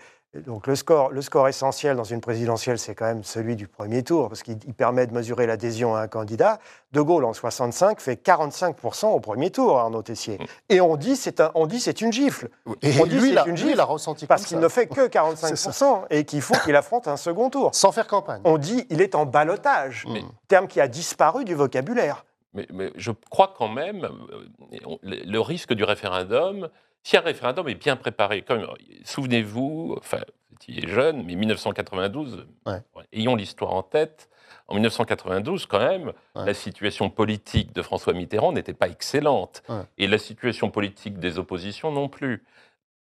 donc, 0.47 0.65
le, 0.65 0.75
score, 0.75 1.11
le 1.11 1.21
score 1.21 1.47
essentiel 1.47 1.95
dans 1.95 2.03
une 2.03 2.19
présidentielle, 2.19 2.79
c'est 2.79 2.95
quand 2.95 3.05
même 3.05 3.23
celui 3.23 3.55
du 3.55 3.67
premier 3.67 4.01
tour, 4.01 4.29
parce 4.29 4.41
qu'il 4.41 4.57
permet 4.73 5.05
de 5.05 5.13
mesurer 5.13 5.45
l'adhésion 5.45 5.95
à 5.95 6.01
un 6.01 6.07
candidat. 6.07 6.57
De 6.91 7.01
Gaulle, 7.01 7.25
en 7.25 7.33
65, 7.33 7.99
fait 7.99 8.25
45% 8.25 9.07
au 9.07 9.19
premier 9.19 9.51
tour, 9.51 9.77
Arnaud 9.77 10.01
Tessier. 10.01 10.39
Mm. 10.39 10.45
Et 10.69 10.81
on 10.81 10.95
dit 10.97 11.15
c'est 11.15 11.39
un, 11.39 11.51
on 11.53 11.67
dit 11.67 11.79
c'est 11.79 12.01
une 12.01 12.11
gifle. 12.11 12.49
Et 12.81 12.99
on 12.99 13.05
dit 13.05 13.19
lui, 13.19 13.35
une 13.45 13.55
gifle, 13.55 13.71
il 13.71 13.79
a 13.79 13.85
ressenti 13.85 14.25
Parce 14.25 14.45
qu'il 14.45 14.59
ne 14.59 14.67
fait 14.69 14.87
que 14.87 15.07
45% 15.07 16.05
et 16.09 16.25
qu'il 16.25 16.41
faut 16.41 16.55
qu'il 16.65 16.75
affronte 16.75 17.07
un 17.07 17.17
second 17.17 17.51
tour. 17.51 17.69
Sans 17.73 17.91
faire 17.91 18.07
campagne. 18.07 18.41
On 18.43 18.57
dit 18.57 18.87
il 18.89 19.01
est 19.01 19.13
en 19.13 19.27
balotage, 19.27 20.07
terme 20.47 20.67
qui 20.67 20.81
a 20.81 20.87
disparu 20.87 21.45
du 21.45 21.53
vocabulaire. 21.53 22.25
Mais, 22.53 22.91
je 22.95 23.11
crois 23.29 23.53
quand 23.55 23.67
même, 23.67 24.05
euh, 24.05 24.97
le 25.01 25.39
risque 25.39 25.73
du 25.73 25.83
référendum, 25.83 26.69
si 27.03 27.17
un 27.17 27.21
référendum 27.21 27.67
est 27.67 27.75
bien 27.75 27.95
préparé, 27.95 28.43
souvenez-vous, 29.03 29.95
enfin, 29.97 30.19
vous 30.49 30.55
étiez 30.55 30.87
jeune, 30.87 31.23
mais 31.25 31.35
1992, 31.35 32.47
ayons 33.11 33.35
l'histoire 33.35 33.73
en 33.73 33.83
tête, 33.83 34.29
en 34.69 34.75
1992, 34.75 35.65
quand 35.65 35.79
même, 35.79 36.13
la 36.35 36.53
situation 36.53 37.09
politique 37.09 37.73
de 37.73 37.81
François 37.81 38.13
Mitterrand 38.13 38.53
n'était 38.53 38.73
pas 38.73 38.87
excellente. 38.87 39.61
Et 39.97 40.07
la 40.07 40.17
situation 40.17 40.69
politique 40.71 41.19
des 41.19 41.37
oppositions 41.37 41.91
non 41.91 42.07
plus. 42.07 42.43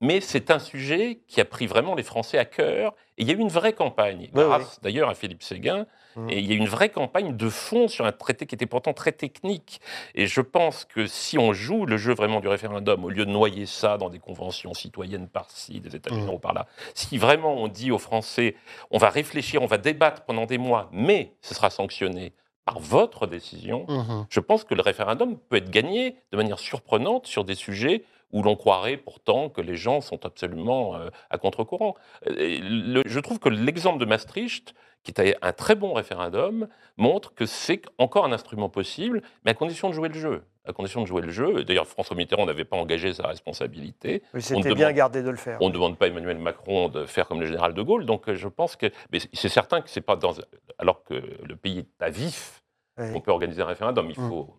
Mais 0.00 0.20
c'est 0.20 0.50
un 0.50 0.58
sujet 0.58 1.20
qui 1.28 1.40
a 1.40 1.44
pris 1.44 1.66
vraiment 1.66 1.94
les 1.94 2.02
Français 2.02 2.38
à 2.38 2.44
cœur. 2.44 2.94
Et 3.18 3.22
il 3.22 3.28
y 3.28 3.30
a 3.30 3.34
eu 3.34 3.38
une 3.38 3.48
vraie 3.48 3.74
campagne, 3.74 4.30
grâce 4.32 4.80
d'ailleurs 4.80 5.10
à 5.10 5.14
Philippe 5.14 5.42
Séguin, 5.42 5.86
Mmh. 6.16 6.30
Et 6.30 6.38
il 6.40 6.46
y 6.46 6.52
a 6.52 6.54
une 6.54 6.66
vraie 6.66 6.88
campagne 6.88 7.36
de 7.36 7.48
fond 7.48 7.88
sur 7.88 8.04
un 8.04 8.12
traité 8.12 8.46
qui 8.46 8.54
était 8.54 8.66
pourtant 8.66 8.92
très 8.92 9.12
technique. 9.12 9.80
Et 10.14 10.26
je 10.26 10.40
pense 10.40 10.84
que 10.84 11.06
si 11.06 11.38
on 11.38 11.52
joue 11.52 11.86
le 11.86 11.96
jeu 11.96 12.14
vraiment 12.14 12.40
du 12.40 12.48
référendum, 12.48 13.04
au 13.04 13.10
lieu 13.10 13.24
de 13.24 13.30
noyer 13.30 13.66
ça 13.66 13.96
dans 13.96 14.10
des 14.10 14.18
conventions 14.18 14.74
citoyennes 14.74 15.28
par-ci, 15.28 15.80
des 15.80 15.94
États 15.94 16.10
généraux 16.10 16.38
mmh. 16.38 16.40
par-là, 16.40 16.66
si 16.94 17.18
vraiment 17.18 17.54
on 17.54 17.68
dit 17.68 17.90
aux 17.90 17.98
Français, 17.98 18.56
on 18.90 18.98
va 18.98 19.10
réfléchir, 19.10 19.62
on 19.62 19.66
va 19.66 19.78
débattre 19.78 20.22
pendant 20.22 20.46
des 20.46 20.58
mois, 20.58 20.88
mais 20.92 21.34
ce 21.42 21.54
sera 21.54 21.70
sanctionné 21.70 22.32
par 22.64 22.78
votre 22.78 23.26
décision, 23.26 23.86
mmh. 23.88 24.26
je 24.28 24.40
pense 24.40 24.64
que 24.64 24.74
le 24.74 24.82
référendum 24.82 25.38
peut 25.48 25.56
être 25.56 25.70
gagné 25.70 26.16
de 26.30 26.36
manière 26.36 26.58
surprenante 26.58 27.26
sur 27.26 27.44
des 27.44 27.54
sujets 27.54 28.04
où 28.32 28.42
l'on 28.42 28.56
croirait 28.56 28.96
pourtant 28.96 29.48
que 29.48 29.60
les 29.60 29.76
gens 29.76 30.00
sont 30.00 30.24
absolument 30.24 30.96
euh, 30.96 31.08
à 31.30 31.38
contre-courant. 31.38 31.94
Je 32.26 33.18
trouve 33.20 33.38
que 33.38 33.48
l'exemple 33.48 33.98
de 33.98 34.04
Maastricht, 34.04 34.74
qui 35.02 35.12
est 35.16 35.36
un 35.40 35.52
très 35.52 35.74
bon 35.74 35.94
référendum, 35.94 36.68
montre 36.96 37.34
que 37.34 37.46
c'est 37.46 37.82
encore 37.98 38.24
un 38.24 38.32
instrument 38.32 38.68
possible, 38.68 39.22
mais 39.44 39.52
à 39.52 39.54
condition 39.54 39.88
de 39.88 39.94
jouer 39.94 40.08
le 40.08 40.18
jeu. 40.18 40.42
À 40.66 40.72
condition 40.72 41.00
de 41.00 41.06
jouer 41.06 41.22
le 41.22 41.30
jeu. 41.30 41.64
D'ailleurs, 41.64 41.86
François 41.86 42.14
Mitterrand 42.14 42.44
n'avait 42.44 42.66
pas 42.66 42.76
engagé 42.76 43.14
sa 43.14 43.26
responsabilité. 43.26 44.22
Oui, 44.34 44.42
c'était 44.42 44.74
bien 44.74 44.92
gardé 44.92 45.22
de 45.22 45.30
le 45.30 45.36
faire. 45.36 45.56
On 45.60 45.68
ne 45.68 45.72
demande 45.72 45.96
pas 45.96 46.04
à 46.04 46.08
Emmanuel 46.08 46.38
Macron 46.38 46.88
de 46.88 47.06
faire 47.06 47.26
comme 47.26 47.40
le 47.40 47.46
général 47.46 47.72
de 47.72 47.82
Gaulle. 47.82 48.04
Donc, 48.04 48.30
je 48.30 48.48
pense 48.48 48.76
que. 48.76 48.86
Mais 49.10 49.20
c'est 49.32 49.48
certain 49.48 49.80
que 49.80 49.88
c'est 49.88 50.02
pas 50.02 50.16
dans. 50.16 50.34
Alors 50.78 51.02
que 51.02 51.14
le 51.14 51.56
pays 51.56 51.78
est 51.78 52.02
à 52.04 52.10
vif, 52.10 52.62
on 52.98 53.20
peut 53.20 53.30
organiser 53.30 53.62
un 53.62 53.66
référendum. 53.66 54.10
Il 54.10 54.20
mm. 54.20 54.28
faut. 54.28 54.54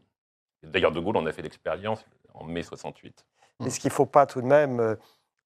D'ailleurs, 0.63 0.91
de 0.91 0.99
Gaulle 0.99 1.17
en 1.17 1.25
a 1.27 1.31
fait 1.31 1.43
l'expérience 1.43 2.03
en 2.34 2.45
mai 2.45 2.63
68. 2.63 3.25
Est-ce 3.65 3.80
qu'il 3.80 3.89
ne 3.89 3.93
faut 3.93 4.06
pas 4.06 4.26
tout 4.26 4.41
de 4.41 4.47
même, 4.47 4.80
euh, 4.80 4.95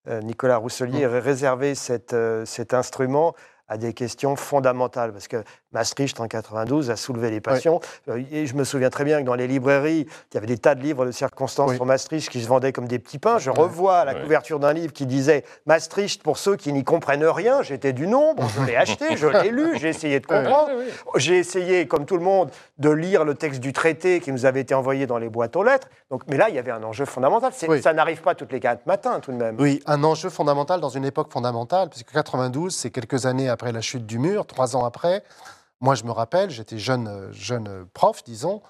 euh, 0.07 0.21
Nicolas 0.21 0.57
Rousselier, 0.57 1.05
mm. 1.05 1.09
réserver 1.09 1.73
euh, 2.13 2.45
cet 2.45 2.73
instrument 2.73 3.33
à 3.67 3.77
des 3.77 3.93
questions 3.93 4.35
fondamentales, 4.35 5.11
parce 5.11 5.27
que 5.27 5.43
Maastricht 5.71 6.19
en 6.19 6.27
92 6.27 6.89
a 6.89 6.95
soulevé 6.95 7.31
les 7.31 7.41
passions. 7.41 7.81
Euh, 8.07 8.21
et 8.31 8.47
je 8.47 8.55
me 8.55 8.63
souviens 8.63 8.89
très 8.89 9.03
bien 9.03 9.21
que 9.21 9.25
dans 9.25 9.35
les 9.35 9.47
librairies, 9.47 10.07
il 10.31 10.35
y 10.35 10.37
avait 10.37 10.47
des 10.47 10.57
tas 10.57 10.75
de 10.75 10.81
livres 10.81 11.05
de 11.05 11.11
circonstances 11.11 11.73
sur 11.73 11.85
Maastricht 11.85 12.29
qui 12.29 12.41
se 12.41 12.47
vendaient 12.47 12.71
comme 12.71 12.87
des 12.87 12.99
petits 12.99 13.19
pains. 13.19 13.39
Je 13.39 13.49
revois 13.49 14.05
la 14.05 14.15
couverture 14.15 14.59
d'un 14.59 14.73
livre 14.73 14.93
qui 14.93 15.05
disait 15.05 15.43
Maastricht 15.65 16.23
pour 16.23 16.37
ceux 16.37 16.55
qui 16.55 16.71
n'y 16.71 16.83
comprennent 16.83 17.25
rien. 17.25 17.61
J'étais 17.61 17.91
du 17.91 18.07
nombre, 18.07 18.47
je 18.57 18.63
l'ai 18.63 18.75
acheté, 18.75 19.17
je 19.17 19.27
l'ai 19.27 19.49
lu, 19.49 19.77
j'ai 19.77 19.89
essayé 19.89 20.19
de 20.19 20.25
comprendre. 20.25 20.69
J'ai 21.15 21.37
essayé, 21.37 21.87
comme 21.87 22.05
tout 22.05 22.17
le 22.17 22.23
monde, 22.23 22.51
de 22.77 22.89
lire 22.89 23.25
le 23.25 23.35
texte 23.35 23.59
du 23.59 23.73
traité 23.73 24.19
qui 24.19 24.31
nous 24.31 24.45
avait 24.45 24.61
été 24.61 24.73
envoyé 24.73 25.07
dans 25.07 25.17
les 25.17 25.29
boîtes 25.29 25.55
aux 25.55 25.63
lettres. 25.63 25.87
Donc, 26.09 26.21
mais 26.27 26.37
là, 26.37 26.49
il 26.49 26.55
y 26.55 26.59
avait 26.59 26.71
un 26.71 26.83
enjeu 26.83 27.05
fondamental. 27.05 27.51
Ça 27.81 27.93
n'arrive 27.93 28.21
pas 28.21 28.35
toutes 28.35 28.51
les 28.51 28.59
quatre 28.59 28.85
matins, 28.85 29.19
tout 29.19 29.31
de 29.31 29.37
même. 29.37 29.55
Oui, 29.59 29.81
un 29.87 30.03
enjeu 30.03 30.29
fondamental 30.29 30.79
dans 30.79 30.89
une 30.89 31.05
époque 31.05 31.31
fondamentale, 31.31 31.89
puisque 31.89 32.11
92, 32.11 32.73
c'est 32.73 32.91
quelques 32.91 33.25
années 33.25 33.49
après 33.55 33.71
la 33.71 33.81
chute 33.81 34.05
du 34.05 34.19
mur, 34.19 34.45
trois 34.45 34.75
ans 34.75 34.85
après. 34.85 35.23
Moi, 35.81 35.95
je 35.95 36.03
me 36.03 36.11
rappelle, 36.11 36.51
j'étais 36.51 36.77
jeune, 36.77 37.31
jeune 37.31 37.87
prof, 37.93 38.23
disons, 38.23 38.61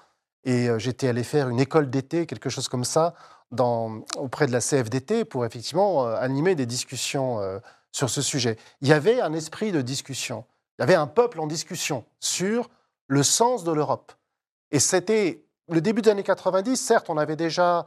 et 0.46 0.68
euh, 0.68 0.78
j'étais 0.78 1.08
allé 1.08 1.24
faire 1.24 1.48
une 1.50 1.60
école 1.60 1.90
d'été, 1.90 2.24
quelque 2.24 2.48
chose 2.48 2.68
comme 2.68 2.84
ça, 2.84 3.14
dans, 3.50 4.00
auprès 4.16 4.46
de 4.46 4.52
la 4.52 4.60
CFDT 4.60 5.24
pour 5.24 5.44
effectivement 5.44 6.06
euh, 6.06 6.16
animer 6.16 6.54
des 6.54 6.66
discussions 6.66 7.40
euh, 7.40 7.58
sur 7.92 8.08
ce 8.08 8.22
sujet. 8.22 8.56
Il 8.80 8.88
y 8.88 8.92
avait 8.92 9.20
un 9.20 9.32
esprit 9.32 9.72
de 9.72 9.82
discussion. 9.82 10.44
Il 10.78 10.82
y 10.82 10.84
avait 10.84 10.94
un 10.94 11.08
peuple 11.08 11.40
en 11.40 11.48
discussion 11.48 12.04
sur 12.20 12.70
le 13.08 13.22
sens 13.22 13.64
de 13.64 13.72
l'Europe. 13.72 14.12
Et 14.70 14.78
c'était 14.78 15.44
le 15.68 15.80
début 15.80 16.02
des 16.02 16.10
années 16.10 16.22
90. 16.22 16.76
Certes, 16.76 17.10
on 17.10 17.18
avait 17.18 17.36
déjà 17.36 17.86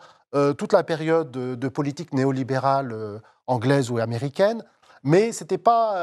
toute 0.57 0.73
la 0.73 0.83
période 0.83 1.31
de, 1.31 1.67
politique 1.67 2.13
néolibérale 2.13 3.21
anglaise 3.47 3.91
ou 3.91 3.97
américaine, 3.97 4.63
mais 5.03 5.31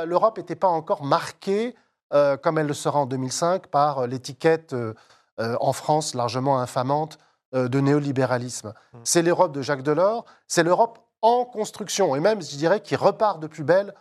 l'Europe 0.06 0.38
n'était 0.38 0.56
pas 0.56 0.68
encore 0.68 1.04
marquée, 1.04 1.74
euh, 2.12 2.37
comme 2.37 2.59
elle 2.59 2.66
le 2.66 2.74
sera 2.74 3.00
en 3.00 3.06
2005, 3.06 3.66
par 3.66 4.00
euh, 4.00 4.06
l'étiquette 4.06 4.74
euh, 4.74 4.94
en 5.38 5.72
France 5.72 6.14
largement 6.14 6.61
infamante 6.61 7.18
de 7.52 7.80
néolibéralisme. 7.80 8.68
Mmh. 8.68 8.98
C'est 9.04 9.22
l'Europe 9.22 9.52
de 9.52 9.62
Jacques 9.62 9.82
Delors, 9.82 10.24
c'est 10.46 10.62
l'Europe 10.62 10.98
en 11.22 11.44
construction, 11.44 12.16
et 12.16 12.20
même, 12.20 12.42
je 12.42 12.56
dirais, 12.56 12.80
qui 12.80 12.96
repart 12.96 13.40
de 13.40 13.46
plus 13.46 13.64
belle 13.64 13.94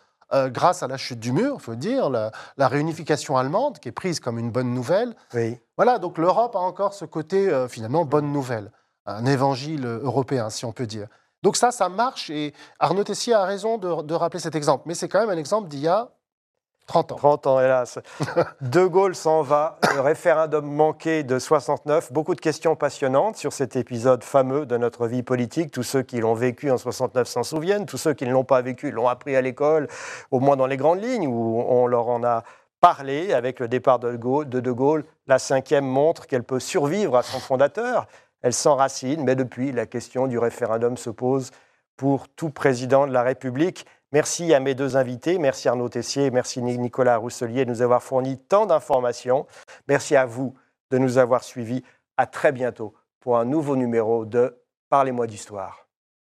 grâce 0.47 0.81
à 0.81 0.87
la 0.87 0.97
chute 0.97 1.19
du 1.19 1.31
mur, 1.31 1.55
il 1.55 1.61
faut 1.61 1.75
dire, 1.75 2.09
la, 2.09 2.31
réunification 2.57 3.37
allemande, 3.37 3.79
qui 3.79 3.89
est 3.89 3.93
prise 3.93 4.19
comme 4.19 4.39
une 4.39 4.49
bonne 4.49 4.73
nouvelle. 4.73 5.15
Voilà, 5.77 5.99
donc 5.99 6.17
l'Europe 6.17 6.55
a 6.55 6.59
encore 6.59 6.93
ce 6.93 7.05
côté, 7.05 7.65
finalement, 7.69 8.03
bonne 8.03 8.33
nouvelle, 8.33 8.71
un 9.05 9.25
évangile 9.25 9.85
européen, 9.85 10.49
si 10.49 10.65
on 10.65 10.71
peut 10.71 10.87
dire. 10.87 11.07
Donc 11.45 11.57
ça, 11.57 11.69
ça 11.69 11.89
marche 11.89 12.31
et 12.31 12.55
Arnaud 12.79 13.03
Tessier 13.03 13.35
a 13.35 13.43
raison 13.43 13.77
de, 13.77 14.13
rappeler 14.15 14.39
cet 14.39 14.55
exemple. 14.55 14.85
Mais 14.87 14.95
c'est 14.95 15.07
quand 15.07 15.19
même 15.19 15.29
un 15.29 15.37
exemple 15.37 15.67
d'il 15.67 15.81
y 15.81 15.87
a 15.87 16.09
30 16.87 17.11
ans. 17.11 17.15
30 17.17 17.45
ans, 17.45 17.59
hélas. 17.59 17.99
de 18.61 18.85
Gaulle 18.87 19.13
s'en 19.13 19.43
va, 19.43 19.77
le 19.93 20.01
référendum 20.01 20.65
manqué 20.65 21.21
de 21.21 21.37
69. 21.37 22.11
Beaucoup 22.11 22.33
de 22.33 22.41
questions 22.41 22.75
passionnantes 22.75 23.35
sur 23.35 23.53
cet 23.53 23.75
épisode 23.75 24.23
fameux 24.23 24.65
de 24.65 24.75
notre 24.77 25.05
vie 25.05 25.21
politique. 25.21 25.69
Tous 25.69 25.83
ceux 25.83 26.01
qui 26.01 26.19
l'ont 26.19 26.33
vécu 26.33 26.71
en 26.71 26.79
69 26.79 27.27
s'en 27.27 27.43
souviennent. 27.43 27.85
Tous 27.85 27.99
ceux 27.99 28.15
qui 28.15 28.25
ne 28.25 28.31
l'ont 28.31 28.43
pas 28.43 28.63
vécu 28.63 28.89
l'ont 28.89 29.07
appris 29.07 29.35
à 29.35 29.41
l'école, 29.41 29.87
au 30.31 30.39
moins 30.39 30.55
dans 30.55 30.65
les 30.65 30.77
grandes 30.77 31.03
lignes, 31.03 31.27
où 31.27 31.61
on 31.61 31.85
leur 31.85 32.07
en 32.07 32.23
a 32.23 32.41
parlé 32.81 33.33
avec 33.33 33.59
le 33.59 33.67
départ 33.67 33.99
de 33.99 34.15
De 34.15 34.71
Gaulle. 34.71 35.05
La 35.27 35.37
cinquième 35.37 35.85
montre 35.85 36.25
qu'elle 36.25 36.43
peut 36.43 36.59
survivre 36.59 37.15
à 37.15 37.21
son 37.21 37.39
fondateur 37.39 38.07
elle 38.45 38.53
s'enracine, 38.53 39.23
mais 39.23 39.35
depuis, 39.35 39.71
la 39.71 39.87
question 39.87 40.27
du 40.27 40.37
référendum 40.37 40.97
se 40.97 41.09
pose 41.09 41.49
pour 41.97 42.29
tout 42.29 42.51
président 42.51 43.07
de 43.07 43.11
la 43.11 43.23
République. 43.23 43.87
Merci 44.11 44.53
à 44.53 44.59
mes 44.59 44.75
deux 44.75 44.97
invités, 44.97 45.39
merci 45.39 45.67
Arnaud 45.67 45.89
Tessier, 45.89 46.29
merci 46.29 46.61
Nicolas 46.61 47.17
Rousselier 47.17 47.65
de 47.65 47.71
nous 47.71 47.81
avoir 47.81 48.03
fourni 48.03 48.37
tant 48.37 48.67
d'informations. 48.67 49.47
Merci 49.87 50.15
à 50.15 50.27
vous 50.27 50.53
de 50.91 50.99
nous 50.99 51.17
avoir 51.17 51.43
suivis. 51.43 51.81
À 52.17 52.27
très 52.27 52.51
bientôt 52.51 52.93
pour 53.19 53.39
un 53.39 53.45
nouveau 53.45 53.75
numéro 53.75 54.25
de 54.25 54.61
Parlez-moi 54.89 55.25
d'histoire. 55.25 55.84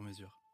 sur 0.00 0.06
mesure. 0.06 0.49